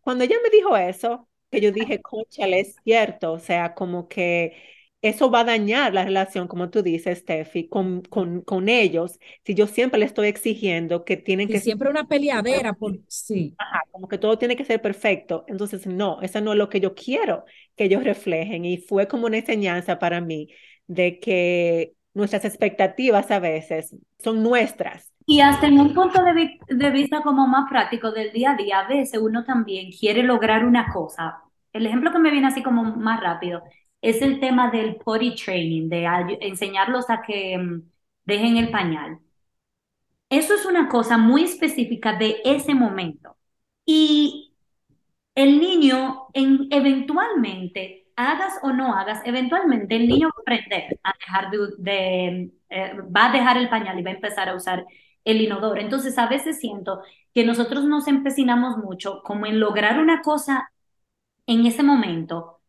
Cuando 0.00 0.24
ella 0.24 0.36
me 0.42 0.50
dijo 0.50 0.76
eso, 0.76 1.28
que 1.50 1.60
yo 1.60 1.72
dije, 1.72 2.00
conchale, 2.00 2.60
es 2.60 2.76
cierto, 2.84 3.32
o 3.32 3.38
sea, 3.38 3.74
como 3.74 4.08
que 4.08 4.56
eso 5.02 5.30
va 5.30 5.40
a 5.40 5.44
dañar 5.44 5.94
la 5.94 6.04
relación, 6.04 6.46
como 6.46 6.70
tú 6.70 6.82
dices, 6.82 7.20
Steffi, 7.20 7.68
con, 7.68 8.02
con, 8.02 8.42
con 8.42 8.68
ellos, 8.68 9.18
si 9.44 9.54
yo 9.54 9.66
siempre 9.66 9.98
le 9.98 10.06
estoy 10.06 10.28
exigiendo 10.28 11.04
que 11.04 11.16
tienen 11.16 11.48
Y 11.48 11.52
que... 11.54 11.60
siempre 11.60 11.88
una 11.88 12.06
peleadera, 12.06 12.74
por 12.74 12.98
sí. 13.08 13.54
Ajá, 13.58 13.82
como 13.90 14.08
que 14.08 14.18
todo 14.18 14.38
tiene 14.38 14.56
que 14.56 14.64
ser 14.64 14.82
perfecto. 14.82 15.44
Entonces, 15.48 15.86
no, 15.86 16.20
eso 16.22 16.40
no 16.40 16.52
es 16.52 16.58
lo 16.58 16.68
que 16.68 16.80
yo 16.80 16.94
quiero 16.94 17.44
que 17.76 17.84
ellos 17.84 18.04
reflejen. 18.04 18.64
Y 18.64 18.78
fue 18.78 19.08
como 19.08 19.26
una 19.26 19.38
enseñanza 19.38 19.98
para 19.98 20.20
mí 20.20 20.48
de 20.86 21.18
que 21.18 21.94
nuestras 22.14 22.44
expectativas 22.44 23.30
a 23.30 23.38
veces 23.38 23.94
son 24.18 24.42
nuestras. 24.42 25.12
Y 25.30 25.40
hasta 25.42 25.68
en 25.68 25.78
un 25.78 25.94
punto 25.94 26.24
de, 26.24 26.58
de, 26.68 26.90
vista 26.90 27.22
como 27.22 27.46
más 27.46 27.70
práctico 27.70 28.10
del 28.10 28.32
día 28.32 28.50
a 28.50 28.56
día, 28.56 28.80
a 28.80 28.88
veces 28.88 29.20
uno 29.22 29.44
también 29.44 29.92
quiere 29.92 30.24
lograr 30.24 30.64
una 30.64 30.92
cosa. 30.92 31.44
El 31.72 31.86
ejemplo 31.86 32.10
que 32.10 32.18
me 32.18 32.32
viene 32.32 32.48
así 32.48 32.64
como 32.64 32.82
más 32.82 33.20
rápido 33.20 33.62
es 34.02 34.22
el 34.22 34.40
tema 34.40 34.72
del 34.72 34.96
potty 34.96 35.36
training, 35.36 35.88
de 35.88 36.04
enseñarlos 36.40 37.08
a 37.10 37.22
que 37.22 37.56
mm, 37.56 37.82
dejen 38.24 38.56
el 38.56 38.70
pañal. 38.72 39.20
Eso 40.28 40.54
es 40.54 40.66
una 40.66 40.88
cosa 40.88 41.16
muy 41.16 41.44
específica 41.44 42.14
de 42.18 42.40
ese 42.44 42.74
momento. 42.74 43.36
Y 43.84 44.52
el 45.36 45.60
niño, 45.60 46.26
en, 46.34 46.66
eventualmente, 46.70 48.08
hagas 48.16 48.54
o 48.62 48.72
no 48.72 48.96
hagas, 48.96 49.22
eventualmente 49.24 49.94
el 49.96 50.08
niño 50.08 50.28
va 50.28 50.34
a 50.38 50.42
aprender 50.42 51.00
a 51.04 51.12
dejar 51.20 51.50
de, 51.78 52.50
eh, 52.68 52.92
va 53.16 53.26
a 53.26 53.32
dejar 53.32 53.58
el 53.58 53.68
pañal 53.68 53.98
y 53.98 54.02
va 54.02 54.10
a 54.10 54.14
empezar 54.14 54.48
a 54.48 54.56
usar 54.56 54.84
el 55.24 55.40
inodoro. 55.42 55.80
Entonces, 55.80 56.18
a 56.18 56.26
veces 56.28 56.58
siento 56.60 57.00
que 57.34 57.44
nosotros 57.44 57.84
nos 57.84 58.08
empecinamos 58.08 58.76
mucho 58.78 59.22
como 59.24 59.46
en 59.46 59.60
lograr 59.60 59.98
una 60.00 60.22
cosa 60.22 60.70
en 61.46 61.66
ese 61.66 61.82
momento, 61.82 62.60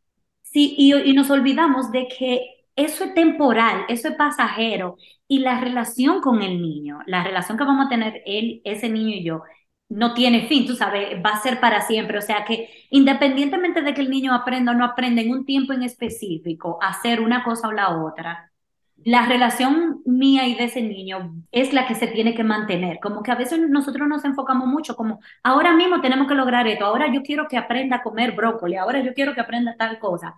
sí, 0.44 0.76
y, 0.78 0.94
y 0.96 1.14
nos 1.14 1.30
olvidamos 1.30 1.92
de 1.92 2.08
que 2.08 2.66
eso 2.76 3.04
es 3.06 3.14
temporal, 3.14 3.86
eso 3.90 4.08
es 4.10 4.16
pasajero, 4.16 4.98
y 5.28 5.40
la 5.40 5.60
relación 5.62 6.22
con 6.22 6.42
el 6.42 6.62
niño, 6.62 7.00
la 7.06 7.24
relación 7.24 7.58
que 7.58 7.64
vamos 7.64 7.86
a 7.88 7.90
tener 7.90 8.22
él, 8.26 8.62
ese 8.66 8.90
niño 8.90 9.10
y 9.16 9.24
yo, 9.24 9.42
no 9.90 10.14
tiene 10.14 10.48
fin, 10.48 10.66
tú 10.66 10.76
sabes, 10.76 11.18
va 11.24 11.32
a 11.32 11.42
ser 11.42 11.60
para 11.60 11.82
siempre. 11.82 12.18
O 12.18 12.22
sea 12.22 12.46
que 12.46 12.70
independientemente 12.90 13.82
de 13.82 13.94
que 13.94 14.02
el 14.02 14.10
niño 14.10 14.34
aprenda 14.34 14.72
o 14.72 14.76
no 14.76 14.86
aprenda 14.86 15.22
en 15.22 15.32
un 15.32 15.46
tiempo 15.46 15.74
en 15.74 15.84
específico 15.84 16.80
a 16.82 16.90
hacer 16.90 17.20
una 17.22 17.44
cosa 17.44 17.68
o 17.68 17.72
la 17.74 18.02
otra, 18.04 18.51
la 19.06 19.26
relación 19.26 20.02
mía 20.06 20.48
y 20.48 20.56
de 20.56 20.66
ese 20.66 20.82
niño 20.82 21.36
es 21.52 21.74
la 21.74 21.88
que 21.88 21.96
se 21.96 22.08
tiene 22.08 22.36
que 22.36 22.44
mantener. 22.44 23.00
Como 23.00 23.24
que 23.24 23.32
a 23.32 23.36
veces 23.36 23.60
nosotros 23.70 24.08
nos 24.08 24.26
enfocamos 24.26 24.68
mucho 24.68 24.96
como, 24.96 25.20
ahora 25.44 25.74
mismo 25.74 26.02
tenemos 26.02 26.28
que 26.28 26.36
lograr 26.36 26.68
esto, 26.68 26.86
ahora 26.86 27.12
yo 27.12 27.22
quiero 27.24 27.48
que 27.48 27.58
aprenda 27.58 27.98
a 27.98 28.04
comer 28.04 28.34
brócoli, 28.34 28.76
ahora 28.76 29.00
yo 29.02 29.14
quiero 29.14 29.34
que 29.34 29.42
aprenda 29.42 29.76
tal 29.78 30.00
cosa. 30.00 30.36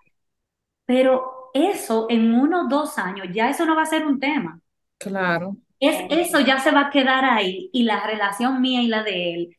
Pero 0.86 1.51
eso 1.53 2.08
en 2.10 2.34
uno 2.34 2.63
o 2.63 2.67
dos 2.67 2.98
años, 2.98 3.27
ya 3.34 3.50
eso 3.50 3.65
no 3.65 3.75
va 3.75 3.84
a 3.84 3.86
ser 3.86 4.05
un 4.05 4.20
tema. 4.20 4.60
Claro. 4.98 5.58
Es, 5.79 6.05
eso 6.10 6.39
ya 6.39 6.60
se 6.60 6.72
va 6.72 6.88
a 6.88 6.89
quedar 6.89 7.25
ahí 7.25 7.70
y 7.74 7.84
la 7.84 8.05
relación 8.08 8.62
mía 8.62 8.82
y 8.82 8.88
la 8.88 9.03
de 9.03 9.34
él 9.34 9.58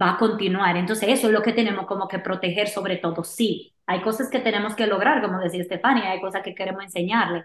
va 0.00 0.12
a 0.12 0.18
continuar. 0.18 0.76
Entonces 0.76 1.08
eso 1.08 1.28
es 1.28 1.32
lo 1.32 1.42
que 1.42 1.52
tenemos 1.52 1.86
como 1.86 2.08
que 2.08 2.18
proteger 2.18 2.68
sobre 2.68 2.96
todo. 2.96 3.24
Sí, 3.24 3.74
hay 3.86 4.00
cosas 4.02 4.28
que 4.30 4.40
tenemos 4.40 4.74
que 4.74 4.86
lograr, 4.86 5.22
como 5.22 5.38
decía 5.38 5.62
Estefania, 5.62 6.10
hay 6.10 6.20
cosas 6.20 6.42
que 6.42 6.54
queremos 6.54 6.84
enseñarle, 6.84 7.44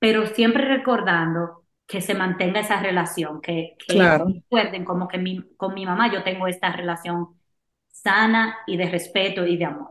pero 0.00 0.26
siempre 0.26 0.64
recordando 0.64 1.66
que 1.86 2.00
se 2.00 2.14
mantenga 2.14 2.60
esa 2.60 2.80
relación, 2.80 3.40
que, 3.40 3.76
recuerden 3.86 4.84
como 4.84 5.06
que 5.06 5.18
mi, 5.18 5.42
con 5.56 5.74
mi 5.74 5.84
mamá 5.84 6.12
yo 6.12 6.24
tengo 6.24 6.46
esta 6.46 6.72
relación 6.72 7.40
sana 7.88 8.56
y 8.66 8.76
de 8.76 8.88
respeto 8.88 9.46
y 9.46 9.56
de 9.56 9.66
amor. 9.66 9.90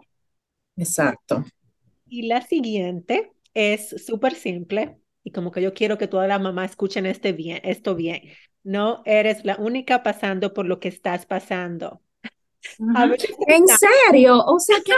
Exacto. 0.75 1.45
Y 2.07 2.23
la 2.23 2.41
siguiente 2.41 3.31
es 3.53 3.89
súper 4.03 4.33
simple 4.33 4.97
y 5.23 5.31
como 5.31 5.51
que 5.51 5.61
yo 5.61 5.73
quiero 5.73 5.97
que 5.97 6.07
todas 6.07 6.27
las 6.27 6.41
mamás 6.41 6.71
escuchen 6.71 7.05
este 7.05 7.33
bien, 7.33 7.59
esto 7.63 7.95
bien. 7.95 8.21
No 8.63 9.03
eres 9.05 9.45
la 9.45 9.57
única 9.57 10.01
pasando 10.01 10.53
por 10.53 10.65
lo 10.65 10.79
que 10.79 10.87
estás 10.87 11.25
pasando. 11.25 12.01
¿En 13.47 13.67
serio? 13.67 14.39
O 14.45 14.59
sea, 14.59 14.77
que, 14.83 14.93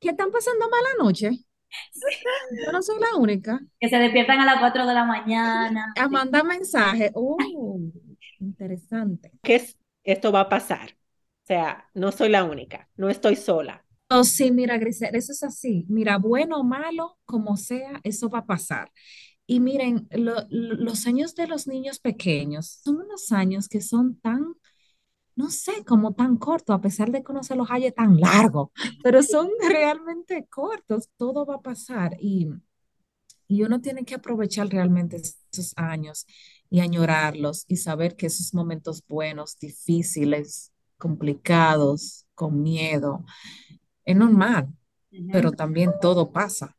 que 0.00 0.08
están 0.10 0.30
pasando 0.30 0.68
mala 0.68 0.88
noche. 0.98 1.30
Yo 2.64 2.72
no 2.72 2.82
soy 2.82 2.98
la 3.00 3.16
única. 3.16 3.60
Que 3.80 3.88
se 3.88 3.96
despiertan 3.96 4.40
a 4.40 4.46
las 4.46 4.58
4 4.58 4.86
de 4.86 4.94
la 4.94 5.04
mañana. 5.04 5.92
A 5.96 6.08
mandar 6.08 6.44
mensaje. 6.44 7.10
Uh, 7.14 7.90
interesante. 8.40 9.32
Que 9.42 9.62
esto 10.04 10.32
va 10.32 10.40
a 10.40 10.48
pasar. 10.48 10.90
O 10.90 11.46
sea, 11.48 11.88
no 11.94 12.12
soy 12.12 12.28
la 12.28 12.44
única, 12.44 12.88
no 12.96 13.08
estoy 13.08 13.36
sola. 13.36 13.84
Oh, 14.10 14.24
sí, 14.24 14.50
mira, 14.50 14.78
Grisel, 14.78 15.14
eso 15.14 15.32
es 15.32 15.42
así. 15.42 15.84
Mira, 15.88 16.18
bueno 16.18 16.60
o 16.60 16.64
malo, 16.64 17.18
como 17.24 17.56
sea, 17.56 18.00
eso 18.04 18.28
va 18.28 18.40
a 18.40 18.46
pasar. 18.46 18.90
Y 19.46 19.60
miren, 19.60 20.08
los 20.10 21.06
años 21.06 21.34
de 21.34 21.46
los 21.46 21.66
niños 21.66 22.00
pequeños 22.00 22.80
son 22.84 22.96
unos 22.96 23.32
años 23.32 23.66
que 23.68 23.80
son 23.80 24.20
tan, 24.20 24.44
no 25.38 25.50
sé, 25.50 25.84
como 25.84 26.14
tan 26.14 26.36
cortos, 26.36 26.74
a 26.74 26.80
pesar 26.80 27.12
de 27.12 27.22
que 27.22 27.30
uno 27.30 27.44
se 27.44 27.54
los 27.54 27.70
haya 27.70 27.92
tan 27.92 28.18
largo, 28.18 28.72
pero 29.04 29.22
son 29.22 29.48
realmente 29.68 30.48
cortos. 30.50 31.10
Todo 31.16 31.46
va 31.46 31.54
a 31.56 31.62
pasar 31.62 32.16
y, 32.20 32.48
y 33.46 33.62
uno 33.62 33.80
tiene 33.80 34.04
que 34.04 34.16
aprovechar 34.16 34.66
realmente 34.68 35.16
esos 35.16 35.74
años 35.76 36.26
y 36.68 36.80
añorarlos 36.80 37.66
y 37.68 37.76
saber 37.76 38.16
que 38.16 38.26
esos 38.26 38.52
momentos 38.52 39.04
buenos, 39.06 39.56
difíciles, 39.60 40.72
complicados, 40.96 42.26
con 42.34 42.60
miedo, 42.60 43.24
es 44.04 44.16
normal, 44.16 44.66
pero 45.30 45.52
también 45.52 45.92
todo 46.00 46.32
pasa. 46.32 46.76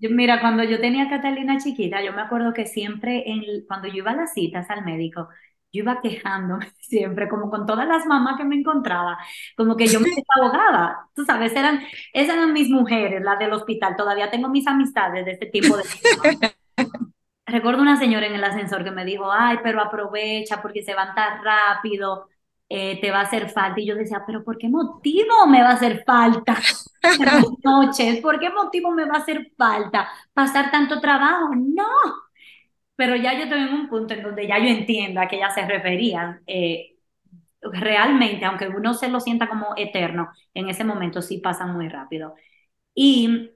mira, 0.00 0.40
cuando 0.40 0.64
yo 0.64 0.80
tenía 0.80 1.04
a 1.04 1.10
Catalina 1.10 1.58
chiquita, 1.58 2.02
yo 2.02 2.14
me 2.14 2.22
acuerdo 2.22 2.54
que 2.54 2.64
siempre 2.64 3.30
en, 3.30 3.66
cuando 3.66 3.86
yo 3.88 3.96
iba 3.96 4.12
a 4.12 4.16
las 4.16 4.32
citas 4.32 4.70
al 4.70 4.82
médico, 4.82 5.28
yo 5.72 5.82
iba 5.82 6.00
quejándome 6.00 6.72
siempre, 6.80 7.28
como 7.28 7.50
con 7.50 7.66
todas 7.66 7.86
las 7.86 8.06
mamás 8.06 8.36
que 8.36 8.44
me 8.44 8.56
encontraba, 8.56 9.18
como 9.56 9.76
que 9.76 9.86
yo 9.86 10.00
me 10.00 10.08
desahogaba, 10.10 11.08
tú 11.14 11.24
sabes, 11.24 11.52
eran, 11.54 11.80
esas 12.12 12.36
eran 12.36 12.52
mis 12.52 12.70
mujeres, 12.70 13.22
las 13.22 13.38
del 13.38 13.52
hospital, 13.52 13.96
todavía 13.96 14.30
tengo 14.30 14.48
mis 14.48 14.66
amistades 14.66 15.24
de 15.24 15.32
este 15.32 15.46
tipo 15.46 15.76
de... 15.76 15.84
Recuerdo 17.46 17.80
una 17.80 17.98
señora 17.98 18.26
en 18.26 18.34
el 18.34 18.44
ascensor 18.44 18.84
que 18.84 18.90
me 18.90 19.06
dijo, 19.06 19.32
ay, 19.32 19.58
pero 19.62 19.80
aprovecha 19.80 20.60
porque 20.60 20.82
se 20.82 20.94
van 20.94 21.14
tan 21.14 21.42
rápido, 21.42 22.28
eh, 22.68 23.00
te 23.00 23.10
va 23.10 23.20
a 23.20 23.22
hacer 23.22 23.48
falta. 23.48 23.80
Y 23.80 23.86
yo 23.86 23.94
decía, 23.94 24.22
pero 24.26 24.44
¿por 24.44 24.58
qué 24.58 24.68
motivo 24.68 25.46
me 25.46 25.62
va 25.62 25.70
a 25.70 25.74
hacer 25.74 26.04
falta 26.04 26.58
las 27.02 27.44
noches? 27.64 28.20
¿Por 28.20 28.38
qué 28.38 28.50
motivo 28.50 28.90
me 28.90 29.06
va 29.06 29.16
a 29.16 29.20
hacer 29.20 29.50
falta 29.56 30.08
pasar 30.34 30.70
tanto 30.70 31.00
trabajo? 31.00 31.50
No. 31.54 31.86
Pero 32.98 33.14
ya 33.14 33.38
yo 33.38 33.48
tengo 33.48 33.76
un 33.76 33.88
punto 33.88 34.14
en 34.14 34.24
donde 34.24 34.48
ya 34.48 34.58
yo 34.58 34.66
entiendo 34.66 35.20
a 35.20 35.28
qué 35.28 35.36
ella 35.36 35.50
se 35.50 35.64
refería. 35.64 36.42
Eh, 36.48 36.96
realmente, 37.62 38.44
aunque 38.44 38.66
uno 38.68 38.92
se 38.94 39.08
lo 39.08 39.20
sienta 39.20 39.48
como 39.48 39.68
eterno, 39.76 40.30
en 40.52 40.68
ese 40.68 40.82
momento 40.82 41.22
sí 41.22 41.38
pasa 41.38 41.64
muy 41.66 41.88
rápido. 41.88 42.34
Y 42.94 43.52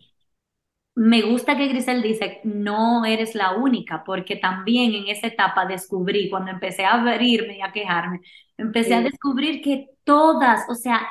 me 0.94 1.22
gusta 1.22 1.56
que 1.56 1.66
Grisel 1.68 2.02
dice, 2.02 2.40
no 2.44 3.04
eres 3.04 3.34
la 3.34 3.56
única, 3.56 4.04
porque 4.04 4.36
también 4.36 4.94
en 4.94 5.08
esa 5.08 5.26
etapa 5.26 5.66
descubrí, 5.66 6.30
cuando 6.30 6.52
empecé 6.52 6.84
a 6.84 6.94
abrirme 6.94 7.58
y 7.58 7.62
a 7.62 7.72
quejarme, 7.72 8.20
empecé 8.56 8.94
a 8.94 9.02
descubrir 9.02 9.60
que 9.60 9.88
todas, 10.04 10.68
o 10.70 10.76
sea, 10.76 11.08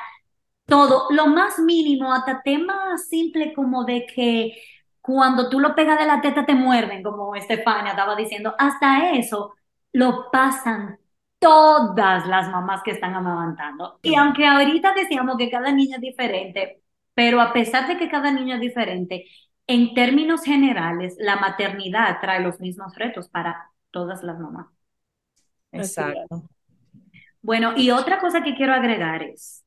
todo, 0.66 1.08
lo 1.10 1.26
más 1.26 1.58
mínimo, 1.58 2.14
hasta 2.14 2.42
temas 2.42 3.08
simple 3.08 3.52
como 3.52 3.84
de 3.84 4.06
que 4.06 4.54
cuando 5.02 5.50
tú 5.50 5.60
lo 5.60 5.74
pegas 5.74 5.98
de 5.98 6.06
la 6.06 6.20
teta 6.20 6.46
te 6.46 6.54
muerden, 6.54 7.02
como 7.02 7.34
Estefania 7.34 7.90
estaba 7.90 8.16
diciendo, 8.16 8.54
hasta 8.58 9.10
eso 9.12 9.54
lo 9.92 10.30
pasan 10.30 10.98
todas 11.38 12.26
las 12.26 12.48
mamás 12.48 12.82
que 12.84 12.92
están 12.92 13.14
amamantando. 13.14 13.98
Y 14.02 14.14
aunque 14.14 14.46
ahorita 14.46 14.94
decíamos 14.94 15.36
que 15.36 15.50
cada 15.50 15.72
niño 15.72 15.96
es 15.96 16.00
diferente, 16.00 16.82
pero 17.14 17.40
a 17.40 17.52
pesar 17.52 17.88
de 17.88 17.98
que 17.98 18.08
cada 18.08 18.30
niño 18.30 18.54
es 18.54 18.60
diferente, 18.60 19.26
en 19.66 19.92
términos 19.94 20.42
generales, 20.44 21.16
la 21.18 21.36
maternidad 21.36 22.18
trae 22.20 22.40
los 22.40 22.60
mismos 22.60 22.94
retos 22.96 23.28
para 23.28 23.70
todas 23.90 24.22
las 24.22 24.38
mamás. 24.38 24.66
Exacto. 25.72 26.44
Bueno, 27.42 27.72
y 27.76 27.90
otra 27.90 28.20
cosa 28.20 28.42
que 28.42 28.54
quiero 28.54 28.72
agregar 28.72 29.22
es 29.24 29.64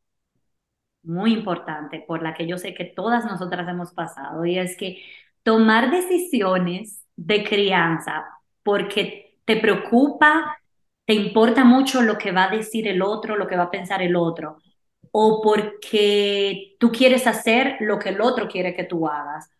muy 1.03 1.33
importante, 1.33 2.03
por 2.07 2.23
la 2.23 2.33
que 2.33 2.47
yo 2.47 2.57
sé 2.57 2.73
que 2.73 2.85
todas 2.85 3.25
nosotras 3.25 3.67
hemos 3.67 3.93
pasado, 3.93 4.45
y 4.45 4.57
es 4.57 4.75
que 4.77 5.03
tomar 5.45 5.91
decisiones 5.91 7.05
de 7.15 7.43
crianza 7.43 8.25
porque 8.63 9.37
te 9.45 9.57
preocupa, 9.57 10.57
te 11.05 11.13
importa 11.13 11.63
mucho 11.63 12.01
lo 12.01 12.17
que 12.17 12.31
va 12.31 12.45
a 12.45 12.49
decir 12.49 12.87
el 12.87 13.03
otro, 13.03 13.37
lo 13.37 13.45
que 13.47 13.55
va 13.55 13.65
a 13.65 13.71
pensar 13.71 14.01
el 14.01 14.15
otro, 14.15 14.57
o 15.11 15.41
porque 15.43 16.75
tú 16.79 16.91
quieres 16.91 17.27
hacer 17.27 17.77
lo 17.81 17.99
que 17.99 18.09
el 18.09 18.21
otro 18.21 18.47
quiere 18.47 18.73
que 18.73 18.85
tú 18.85 19.07
hagas, 19.07 19.51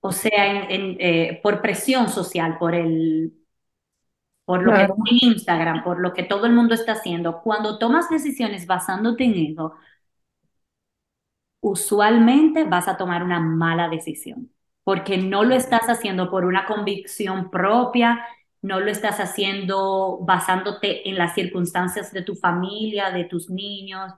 o 0.00 0.10
sea, 0.10 0.70
en, 0.70 0.96
eh, 0.98 1.38
por 1.42 1.60
presión 1.60 2.08
social, 2.08 2.56
por 2.58 2.74
el 2.74 3.34
por 4.46 4.64
lo 4.64 4.72
que 4.72 4.82
en 4.82 4.90
Instagram, 5.06 5.84
por 5.84 6.00
lo 6.00 6.12
que 6.12 6.24
todo 6.24 6.46
el 6.46 6.52
mundo 6.52 6.74
está 6.74 6.92
haciendo, 6.92 7.42
cuando 7.42 7.78
tomas 7.78 8.08
decisiones 8.08 8.66
basándote 8.66 9.24
en 9.24 9.34
eso, 9.52 9.74
usualmente 11.60 12.64
vas 12.64 12.88
a 12.88 12.96
tomar 12.96 13.22
una 13.22 13.40
mala 13.40 13.88
decisión, 13.88 14.50
porque 14.84 15.18
no 15.18 15.44
lo 15.44 15.54
estás 15.54 15.88
haciendo 15.88 16.30
por 16.30 16.44
una 16.44 16.66
convicción 16.66 17.50
propia, 17.50 18.26
no 18.62 18.80
lo 18.80 18.90
estás 18.90 19.20
haciendo 19.20 20.18
basándote 20.22 21.08
en 21.08 21.16
las 21.18 21.34
circunstancias 21.34 22.12
de 22.12 22.22
tu 22.22 22.34
familia, 22.36 23.10
de 23.10 23.24
tus 23.24 23.50
niños, 23.50 24.12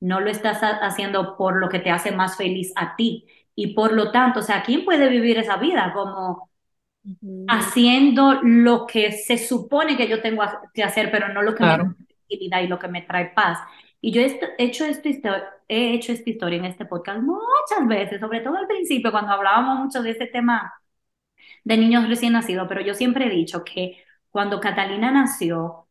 no 0.00 0.20
lo 0.20 0.30
estás 0.30 0.60
haciendo 0.62 1.36
por 1.36 1.56
lo 1.60 1.68
que 1.68 1.78
te 1.80 1.90
hace 1.90 2.12
más 2.12 2.36
feliz 2.36 2.72
a 2.76 2.96
ti, 2.96 3.26
Y 3.54 3.74
por 3.74 3.92
lo 3.92 4.10
tanto, 4.12 4.40
o 4.40 4.42
sea, 4.42 4.62
¿quién 4.62 4.84
puede 4.84 5.08
vivir 5.08 5.36
esa 5.38 5.56
vida 5.56 5.92
como 5.92 6.50
haciendo 7.46 8.40
lo 8.42 8.86
que 8.86 9.12
se 9.12 9.38
supone 9.38 9.96
que 9.96 10.08
yo 10.08 10.22
tengo 10.22 10.42
que 10.74 10.82
hacer, 10.84 11.10
pero 11.10 11.28
no 11.32 11.42
lo 11.42 11.54
que 11.54 11.64
me 11.64 11.76
da 11.76 11.84
tranquilidad 12.28 12.62
y 12.62 12.68
lo 12.68 12.78
que 12.78 12.88
me 12.88 13.02
trae 13.02 13.26
paz? 13.34 13.58
Y 14.00 14.12
yo 14.12 14.22
he 14.22 14.40
hecho, 14.58 14.84
esto, 14.84 15.08
he 15.70 15.94
hecho 15.94 16.12
esta 16.12 16.30
historia 16.30 16.58
en 16.58 16.66
este 16.66 16.84
podcast 16.86 17.22
muchas 17.22 17.86
veces, 17.88 18.20
sobre 18.20 18.40
todo 18.40 18.56
al 18.56 18.66
principio, 18.66 19.12
cuando 19.12 19.32
hablábamos 19.32 19.78
mucho 19.80 20.02
de 20.02 20.10
este 20.10 20.26
tema 20.26 20.72
de 21.64 21.76
niños 21.76 22.08
recién 22.08 22.32
nacidos, 22.34 22.66
pero 22.68 22.80
yo 22.82 22.94
siempre 22.94 23.26
he 23.26 23.30
dicho 23.30 23.64
que 23.64 23.98
cuando 24.30 24.60
Catalina 24.60 25.10
nació, 25.10 25.86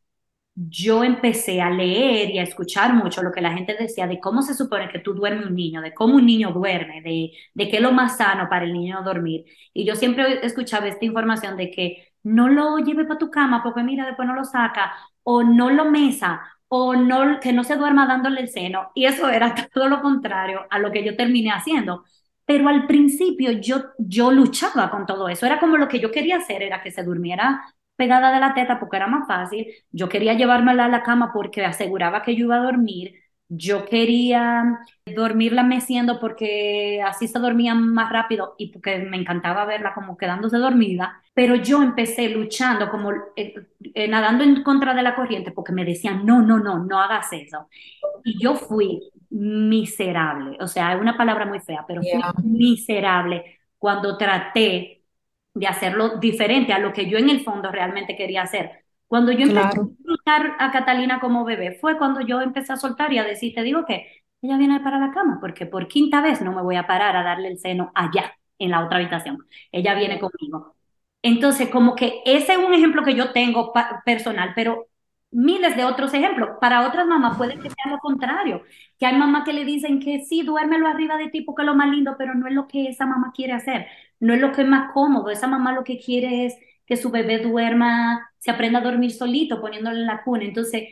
yo 0.56 1.04
empecé 1.04 1.62
a 1.62 1.70
leer 1.70 2.32
y 2.32 2.40
a 2.40 2.44
escuchar 2.44 2.94
mucho 2.94 3.24
lo 3.24 3.32
que 3.32 3.42
la 3.42 3.54
gente 3.54 3.76
decía 3.80 4.08
de 4.08 4.20
cómo 4.20 4.42
se 4.42 4.54
supone 4.56 4.90
que 4.90 5.00
tú 5.00 5.14
duermes 5.14 5.48
un 5.48 5.56
niño, 5.56 5.82
de 5.82 5.94
cómo 5.94 6.16
un 6.16 6.26
niño 6.26 6.52
duerme, 6.52 7.02
de, 7.02 7.32
de 7.54 7.70
qué 7.70 7.78
es 7.78 7.84
lo 7.84 7.92
más 7.94 8.18
sano 8.18 8.50
para 8.50 8.66
el 8.66 8.74
niño 8.74 9.02
dormir. 9.04 9.46
Y 9.74 9.86
yo 9.86 9.96
siempre 9.96 10.46
escuchaba 10.46 10.88
esta 10.88 11.06
información 11.06 11.58
de 11.58 11.72
que 11.72 12.10
no 12.24 12.50
lo 12.50 12.78
lleve 12.80 13.06
para 13.06 13.20
tu 13.20 13.32
cama 13.32 13.64
porque 13.64 13.84
mira, 13.84 14.06
después 14.06 14.28
no 14.28 14.36
lo 14.36 14.44
saca, 14.46 14.94
o 15.24 15.44
no 15.44 15.70
lo 15.70 15.86
mesa, 15.86 16.42
o 16.70 16.96
no, 16.96 17.40
que 17.40 17.54
no 17.54 17.64
se 17.64 17.76
duerma 17.76 18.08
dándole 18.08 18.42
el 18.42 18.50
seno. 18.50 18.92
Y 18.96 19.06
eso 19.06 19.30
era 19.30 19.54
todo 19.74 19.88
lo 19.90 20.02
contrario 20.02 20.66
a 20.70 20.80
lo 20.80 20.92
que 20.92 21.04
yo 21.04 21.16
terminé 21.16 21.52
haciendo. 21.52 22.06
Pero 22.46 22.68
al 22.70 22.88
principio 22.88 23.52
yo, 23.52 23.78
yo 24.00 24.32
luchaba 24.32 24.90
con 24.90 25.06
todo 25.06 25.30
eso. 25.30 25.46
Era 25.46 25.60
como 25.60 25.78
lo 25.78 25.88
que 25.88 26.00
yo 26.00 26.12
quería 26.12 26.38
hacer, 26.38 26.64
era 26.64 26.82
que 26.82 26.92
se 26.92 27.04
durmiera 27.04 27.62
pegada 27.96 28.32
de 28.34 28.40
la 28.40 28.54
teta 28.54 28.80
porque 28.80 28.98
era 28.98 29.08
más 29.08 29.28
fácil. 29.28 29.68
Yo 29.92 30.10
quería 30.10 30.34
llevármela 30.34 30.86
a 30.86 30.90
la 30.90 31.04
cama 31.04 31.32
porque 31.34 31.66
aseguraba 31.66 32.24
que 32.24 32.36
yo 32.36 32.46
iba 32.46 32.56
a 32.58 32.64
dormir. 32.64 33.14
Yo 33.52 33.86
quería 33.86 34.80
dormirla 35.08 35.64
meciendo 35.64 36.20
porque 36.20 37.02
así 37.04 37.28
se 37.28 37.40
dormía 37.40 37.74
más 37.74 38.12
rápido 38.12 38.54
y 38.60 38.72
porque 38.72 39.00
me 39.00 39.18
encantaba 39.18 39.66
verla 39.66 39.94
como 39.96 40.18
quedándose 40.18 40.58
dormida. 40.58 41.22
Pero 41.34 41.56
yo 41.56 41.82
empecé 41.82 42.30
luchando, 42.30 42.90
como 42.92 43.12
eh, 43.36 43.56
eh, 43.96 44.08
nadando 44.08 44.44
en 44.44 44.62
contra 44.64 44.94
de 44.94 45.02
la 45.04 45.16
corriente 45.16 45.52
porque 45.52 45.72
me 45.74 45.84
decían, 45.86 46.26
no, 46.26 46.42
no, 46.44 46.60
no, 46.60 46.84
no 46.86 47.00
hagas 47.02 47.34
eso. 47.34 47.68
Y 48.24 48.42
yo 48.44 48.56
fui 48.56 49.02
miserable, 49.30 50.58
o 50.62 50.68
sea, 50.68 50.94
es 50.96 51.02
una 51.02 51.18
palabra 51.18 51.46
muy 51.46 51.60
fea, 51.62 51.86
pero 51.88 52.04
fui 52.04 52.32
miserable 52.38 53.60
cuando 53.78 54.18
traté 54.18 55.04
de 55.54 55.68
hacerlo 55.68 56.18
diferente 56.20 56.74
a 56.74 56.80
lo 56.80 56.94
que 56.94 57.10
yo 57.10 57.18
en 57.18 57.30
el 57.30 57.44
fondo 57.44 57.72
realmente 57.72 58.16
quería 58.16 58.44
hacer. 58.44 58.86
Cuando 59.10 59.34
yo 59.34 59.42
empecé 59.44 59.80
a 59.80 59.84
disfrutar 59.84 60.56
a 60.60 60.72
Catalina 60.72 61.20
como 61.20 61.46
bebé, 61.46 61.78
fue 61.82 61.98
cuando 61.98 62.22
yo 62.22 62.42
empecé 62.42 62.74
a 62.74 62.78
soltar 62.78 63.14
y 63.14 63.20
a 63.20 63.26
decir, 63.26 63.54
te 63.56 63.64
digo 63.64 63.86
que 63.86 64.24
ella 64.42 64.58
viene 64.58 64.80
para 64.82 65.00
la 65.00 65.12
cama, 65.12 65.40
porque 65.42 65.68
por 65.68 65.90
quinta 65.90 66.22
vez 66.22 66.42
no 66.42 66.54
me 66.54 66.62
voy 66.64 66.78
a 66.78 66.88
parar 66.88 67.18
a 67.18 67.24
darle 67.24 67.50
el 67.50 67.60
seno 67.60 67.92
allá, 67.96 68.34
en 68.60 68.72
la 68.72 68.86
otra 68.86 68.98
habitación. 69.00 69.40
Ella 69.72 69.96
viene 69.96 70.20
conmigo. 70.20 70.76
Entonces, 71.22 71.70
como 71.70 71.96
que 71.96 72.22
ese 72.26 72.54
es 72.54 72.60
un 72.60 72.74
ejemplo 72.74 73.04
que 73.04 73.16
yo 73.16 73.34
tengo 73.34 73.74
personal, 74.06 74.54
pero 74.56 74.88
miles 75.32 75.76
de 75.76 75.86
otros 75.86 76.14
ejemplos. 76.14 76.52
Para 76.62 76.88
otras 76.88 77.08
mamás 77.08 77.38
puede 77.38 77.56
que 77.60 77.70
sea 77.70 77.92
lo 77.92 78.00
contrario, 78.00 78.64
que 78.98 79.06
hay 79.06 79.18
mamás 79.18 79.44
que 79.46 79.54
le 79.54 79.66
dicen 79.66 80.00
que 80.00 80.24
sí, 80.26 80.44
duérmelo 80.44 80.88
arriba 80.88 81.18
de 81.18 81.30
ti 81.30 81.42
porque 81.42 81.64
es 81.64 81.68
lo 81.68 81.76
más 81.76 81.90
lindo, 81.90 82.16
pero 82.18 82.36
no 82.36 82.48
es 82.48 82.54
lo 82.54 82.68
que 82.68 82.88
esa 82.90 83.06
mamá 83.06 83.32
quiere 83.36 83.54
hacer, 83.54 83.88
no 84.20 84.34
es 84.34 84.42
lo 84.42 84.52
que 84.52 84.62
es 84.64 84.68
más 84.68 84.92
cómodo. 84.94 85.30
Esa 85.30 85.48
mamá 85.48 85.74
lo 85.74 85.84
que 85.84 86.00
quiere 86.00 86.46
es 86.46 86.56
que 86.90 86.98
su 86.98 87.12
bebé 87.12 87.38
duerma, 87.38 88.32
se 88.40 88.50
aprenda 88.50 88.80
a 88.80 88.84
dormir 88.84 89.12
solito, 89.12 89.62
poniéndole 89.62 90.00
en 90.00 90.08
la 90.08 90.24
cuna. 90.24 90.44
Entonces, 90.44 90.86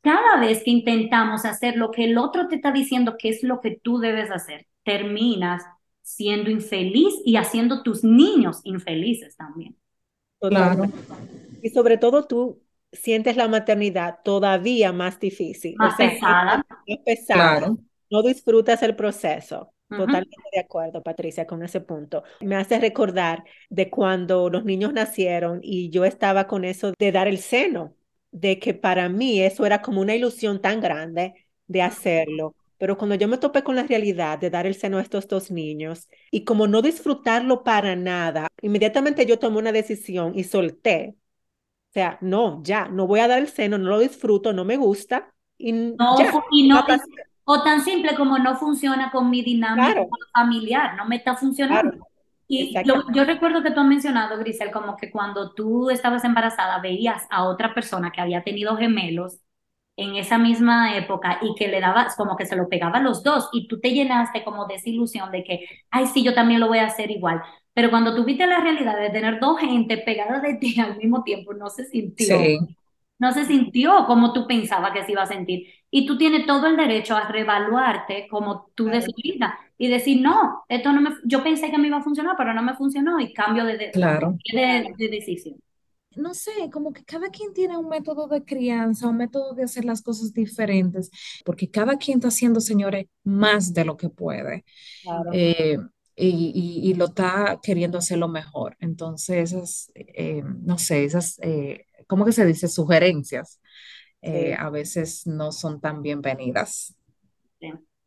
cada 0.00 0.40
vez 0.40 0.64
que 0.64 0.72
intentamos 0.72 1.44
hacer 1.44 1.76
lo 1.76 1.92
que 1.92 2.04
el 2.04 2.18
otro 2.18 2.48
te 2.48 2.56
está 2.56 2.72
diciendo 2.72 3.14
que 3.16 3.28
es 3.28 3.44
lo 3.44 3.60
que 3.60 3.78
tú 3.80 3.98
debes 3.98 4.32
hacer, 4.32 4.66
terminas 4.82 5.62
siendo 6.02 6.50
infeliz 6.50 7.14
y 7.24 7.36
haciendo 7.36 7.82
tus 7.82 8.02
niños 8.02 8.60
infelices 8.64 9.36
también. 9.36 9.76
Claro. 10.40 10.86
Y 11.62 11.70
sobre 11.70 11.98
todo 11.98 12.26
tú 12.26 12.60
sientes 12.92 13.36
la 13.36 13.48
maternidad 13.48 14.18
todavía 14.24 14.92
más 14.92 15.20
difícil. 15.20 15.76
Más 15.78 15.96
pesada. 15.96 16.66
Más 16.68 16.98
pesada. 17.04 17.72
No 18.10 18.22
disfrutas 18.22 18.82
el 18.82 18.96
proceso. 18.96 19.72
Totalmente 19.96 20.36
de 20.52 20.60
acuerdo, 20.60 21.02
Patricia, 21.02 21.46
con 21.46 21.62
ese 21.62 21.80
punto. 21.80 22.24
Me 22.40 22.56
hace 22.56 22.78
recordar 22.78 23.44
de 23.70 23.90
cuando 23.90 24.50
los 24.50 24.64
niños 24.64 24.92
nacieron 24.92 25.60
y 25.62 25.90
yo 25.90 26.04
estaba 26.04 26.46
con 26.46 26.64
eso 26.64 26.92
de 26.98 27.12
dar 27.12 27.28
el 27.28 27.38
seno, 27.38 27.94
de 28.30 28.58
que 28.58 28.74
para 28.74 29.08
mí 29.08 29.40
eso 29.40 29.66
era 29.66 29.82
como 29.82 30.00
una 30.00 30.14
ilusión 30.14 30.60
tan 30.60 30.80
grande 30.80 31.34
de 31.66 31.82
hacerlo. 31.82 32.54
Pero 32.78 32.98
cuando 32.98 33.14
yo 33.14 33.28
me 33.28 33.38
topé 33.38 33.62
con 33.62 33.76
la 33.76 33.84
realidad 33.84 34.38
de 34.38 34.50
dar 34.50 34.66
el 34.66 34.74
seno 34.74 34.98
a 34.98 35.02
estos 35.02 35.28
dos 35.28 35.50
niños 35.50 36.08
y 36.30 36.44
como 36.44 36.66
no 36.66 36.82
disfrutarlo 36.82 37.62
para 37.62 37.96
nada, 37.96 38.48
inmediatamente 38.60 39.26
yo 39.26 39.38
tomé 39.38 39.58
una 39.58 39.72
decisión 39.72 40.36
y 40.36 40.44
solté 40.44 41.16
o 41.90 41.92
sea, 41.94 42.18
no, 42.20 42.60
ya, 42.64 42.88
no 42.88 43.06
voy 43.06 43.20
a 43.20 43.28
dar 43.28 43.38
el 43.38 43.46
seno, 43.46 43.78
no 43.78 43.88
lo 43.88 44.00
disfruto, 44.00 44.52
no 44.52 44.64
me 44.64 44.76
gusta. 44.76 45.32
Y 45.56 45.70
no, 45.70 45.94
y 46.50 46.66
no, 46.66 46.84
o 47.44 47.62
tan 47.62 47.82
simple 47.82 48.14
como 48.14 48.38
no 48.38 48.56
funciona 48.56 49.10
con 49.10 49.30
mi 49.30 49.42
dinámica 49.42 50.00
familiar, 50.32 50.96
no 50.96 51.06
me 51.06 51.16
está 51.16 51.36
funcionando. 51.36 51.92
Y 52.46 52.82
yo 52.84 53.24
recuerdo 53.24 53.62
que 53.62 53.70
tú 53.70 53.80
has 53.80 53.86
mencionado, 53.86 54.38
Grisel, 54.38 54.70
como 54.70 54.96
que 54.96 55.10
cuando 55.10 55.54
tú 55.54 55.90
estabas 55.90 56.24
embarazada 56.24 56.80
veías 56.80 57.26
a 57.30 57.44
otra 57.44 57.74
persona 57.74 58.10
que 58.12 58.20
había 58.20 58.44
tenido 58.44 58.76
gemelos 58.76 59.40
en 59.96 60.16
esa 60.16 60.38
misma 60.38 60.96
época 60.96 61.38
y 61.42 61.54
que 61.54 61.68
le 61.68 61.80
dabas 61.80 62.16
como 62.16 62.36
que 62.36 62.46
se 62.46 62.56
lo 62.56 62.68
pegaba 62.68 62.98
a 62.98 63.02
los 63.02 63.22
dos 63.22 63.48
y 63.52 63.68
tú 63.68 63.80
te 63.80 63.92
llenaste 63.92 64.44
como 64.44 64.66
de 64.66 64.74
esa 64.74 64.90
ilusión 64.90 65.30
de 65.30 65.44
que, 65.44 65.66
ay, 65.90 66.06
sí, 66.06 66.22
yo 66.24 66.34
también 66.34 66.60
lo 66.60 66.68
voy 66.68 66.78
a 66.78 66.86
hacer 66.86 67.10
igual. 67.10 67.42
Pero 67.74 67.90
cuando 67.90 68.14
tuviste 68.14 68.46
la 68.46 68.60
realidad 68.60 68.98
de 68.98 69.10
tener 69.10 69.40
dos 69.40 69.58
gente 69.60 69.98
pegada 69.98 70.40
de 70.40 70.54
ti 70.56 70.78
al 70.80 70.96
mismo 70.98 71.22
tiempo, 71.22 71.54
no 71.54 71.68
se 71.70 71.84
sintió. 71.84 72.56
No 73.18 73.32
se 73.32 73.44
sintió 73.44 74.06
como 74.06 74.32
tú 74.32 74.46
pensabas 74.46 74.92
que 74.92 75.04
se 75.04 75.12
iba 75.12 75.22
a 75.22 75.26
sentir. 75.26 75.66
Y 75.90 76.06
tú 76.06 76.18
tienes 76.18 76.46
todo 76.46 76.66
el 76.66 76.76
derecho 76.76 77.16
a 77.16 77.28
reevaluarte 77.28 78.26
como 78.28 78.70
tú 78.74 78.86
decidas 78.86 79.54
y 79.78 79.88
decir, 79.88 80.20
no, 80.20 80.64
esto 80.68 80.92
no 80.92 81.00
me, 81.00 81.10
yo 81.24 81.42
pensé 81.42 81.70
que 81.70 81.78
me 81.78 81.86
iba 81.86 81.98
a 81.98 82.02
funcionar, 82.02 82.34
pero 82.36 82.52
no 82.52 82.62
me 82.62 82.74
funcionó 82.74 83.20
y 83.20 83.32
cambio 83.32 83.64
de, 83.64 83.90
claro. 83.92 84.36
de, 84.52 84.92
de 84.96 85.08
decisión 85.08 85.56
no 86.16 86.34
sé, 86.34 86.50
como 86.72 86.92
que 86.92 87.04
cada 87.04 87.28
quien 87.28 87.52
tiene 87.52 87.76
un 87.76 87.88
método 87.88 88.28
de 88.28 88.44
crianza, 88.44 89.08
un 89.08 89.16
método 89.16 89.54
de 89.54 89.64
hacer 89.64 89.84
las 89.84 90.02
cosas 90.02 90.32
diferentes, 90.32 91.10
porque 91.44 91.70
cada 91.70 91.96
quien 91.96 92.18
está 92.18 92.28
haciendo, 92.28 92.60
señores, 92.60 93.06
más 93.24 93.74
de 93.74 93.84
lo 93.84 93.96
que 93.96 94.08
puede. 94.08 94.64
Claro. 95.02 95.30
Eh, 95.32 95.78
y, 96.16 96.94
lo 96.94 97.06
está 97.06 97.58
queriendo 97.60 97.98
hacerlo 97.98 98.28
mejor. 98.28 98.76
Entonces, 98.78 99.52
esas, 99.52 99.92
eh, 99.94 100.42
no 100.62 100.78
sé, 100.78 101.04
esas, 101.04 101.38
eh, 101.42 101.86
¿cómo 102.06 102.24
que 102.24 102.32
se 102.32 102.46
dice? 102.46 102.68
Sugerencias 102.68 103.60
eh, 104.22 104.56
a 104.58 104.70
veces 104.70 105.26
no 105.26 105.52
son 105.52 105.80
tan 105.80 106.00
bienvenidas. 106.00 106.96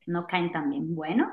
no 0.07 0.25
caen 0.25 0.51
tan 0.51 0.69
bien. 0.69 0.95
Bueno, 0.95 1.31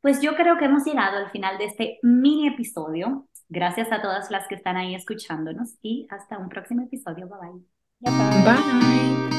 pues 0.00 0.22
yo 0.22 0.34
creo 0.36 0.56
que 0.58 0.64
hemos 0.64 0.84
llegado 0.84 1.18
al 1.18 1.30
final 1.30 1.58
de 1.58 1.66
este 1.66 1.98
mini 2.02 2.48
episodio. 2.48 3.28
Gracias 3.48 3.92
a 3.92 4.00
todas 4.00 4.30
las 4.30 4.48
que 4.48 4.54
están 4.54 4.76
ahí 4.76 4.94
escuchándonos 4.94 5.76
y 5.82 6.06
hasta 6.10 6.38
un 6.38 6.48
próximo 6.48 6.82
episodio. 6.82 7.28
Bye 7.28 7.38
bye. 7.40 8.10
Bye. 8.10 8.44
bye. 8.44 9.31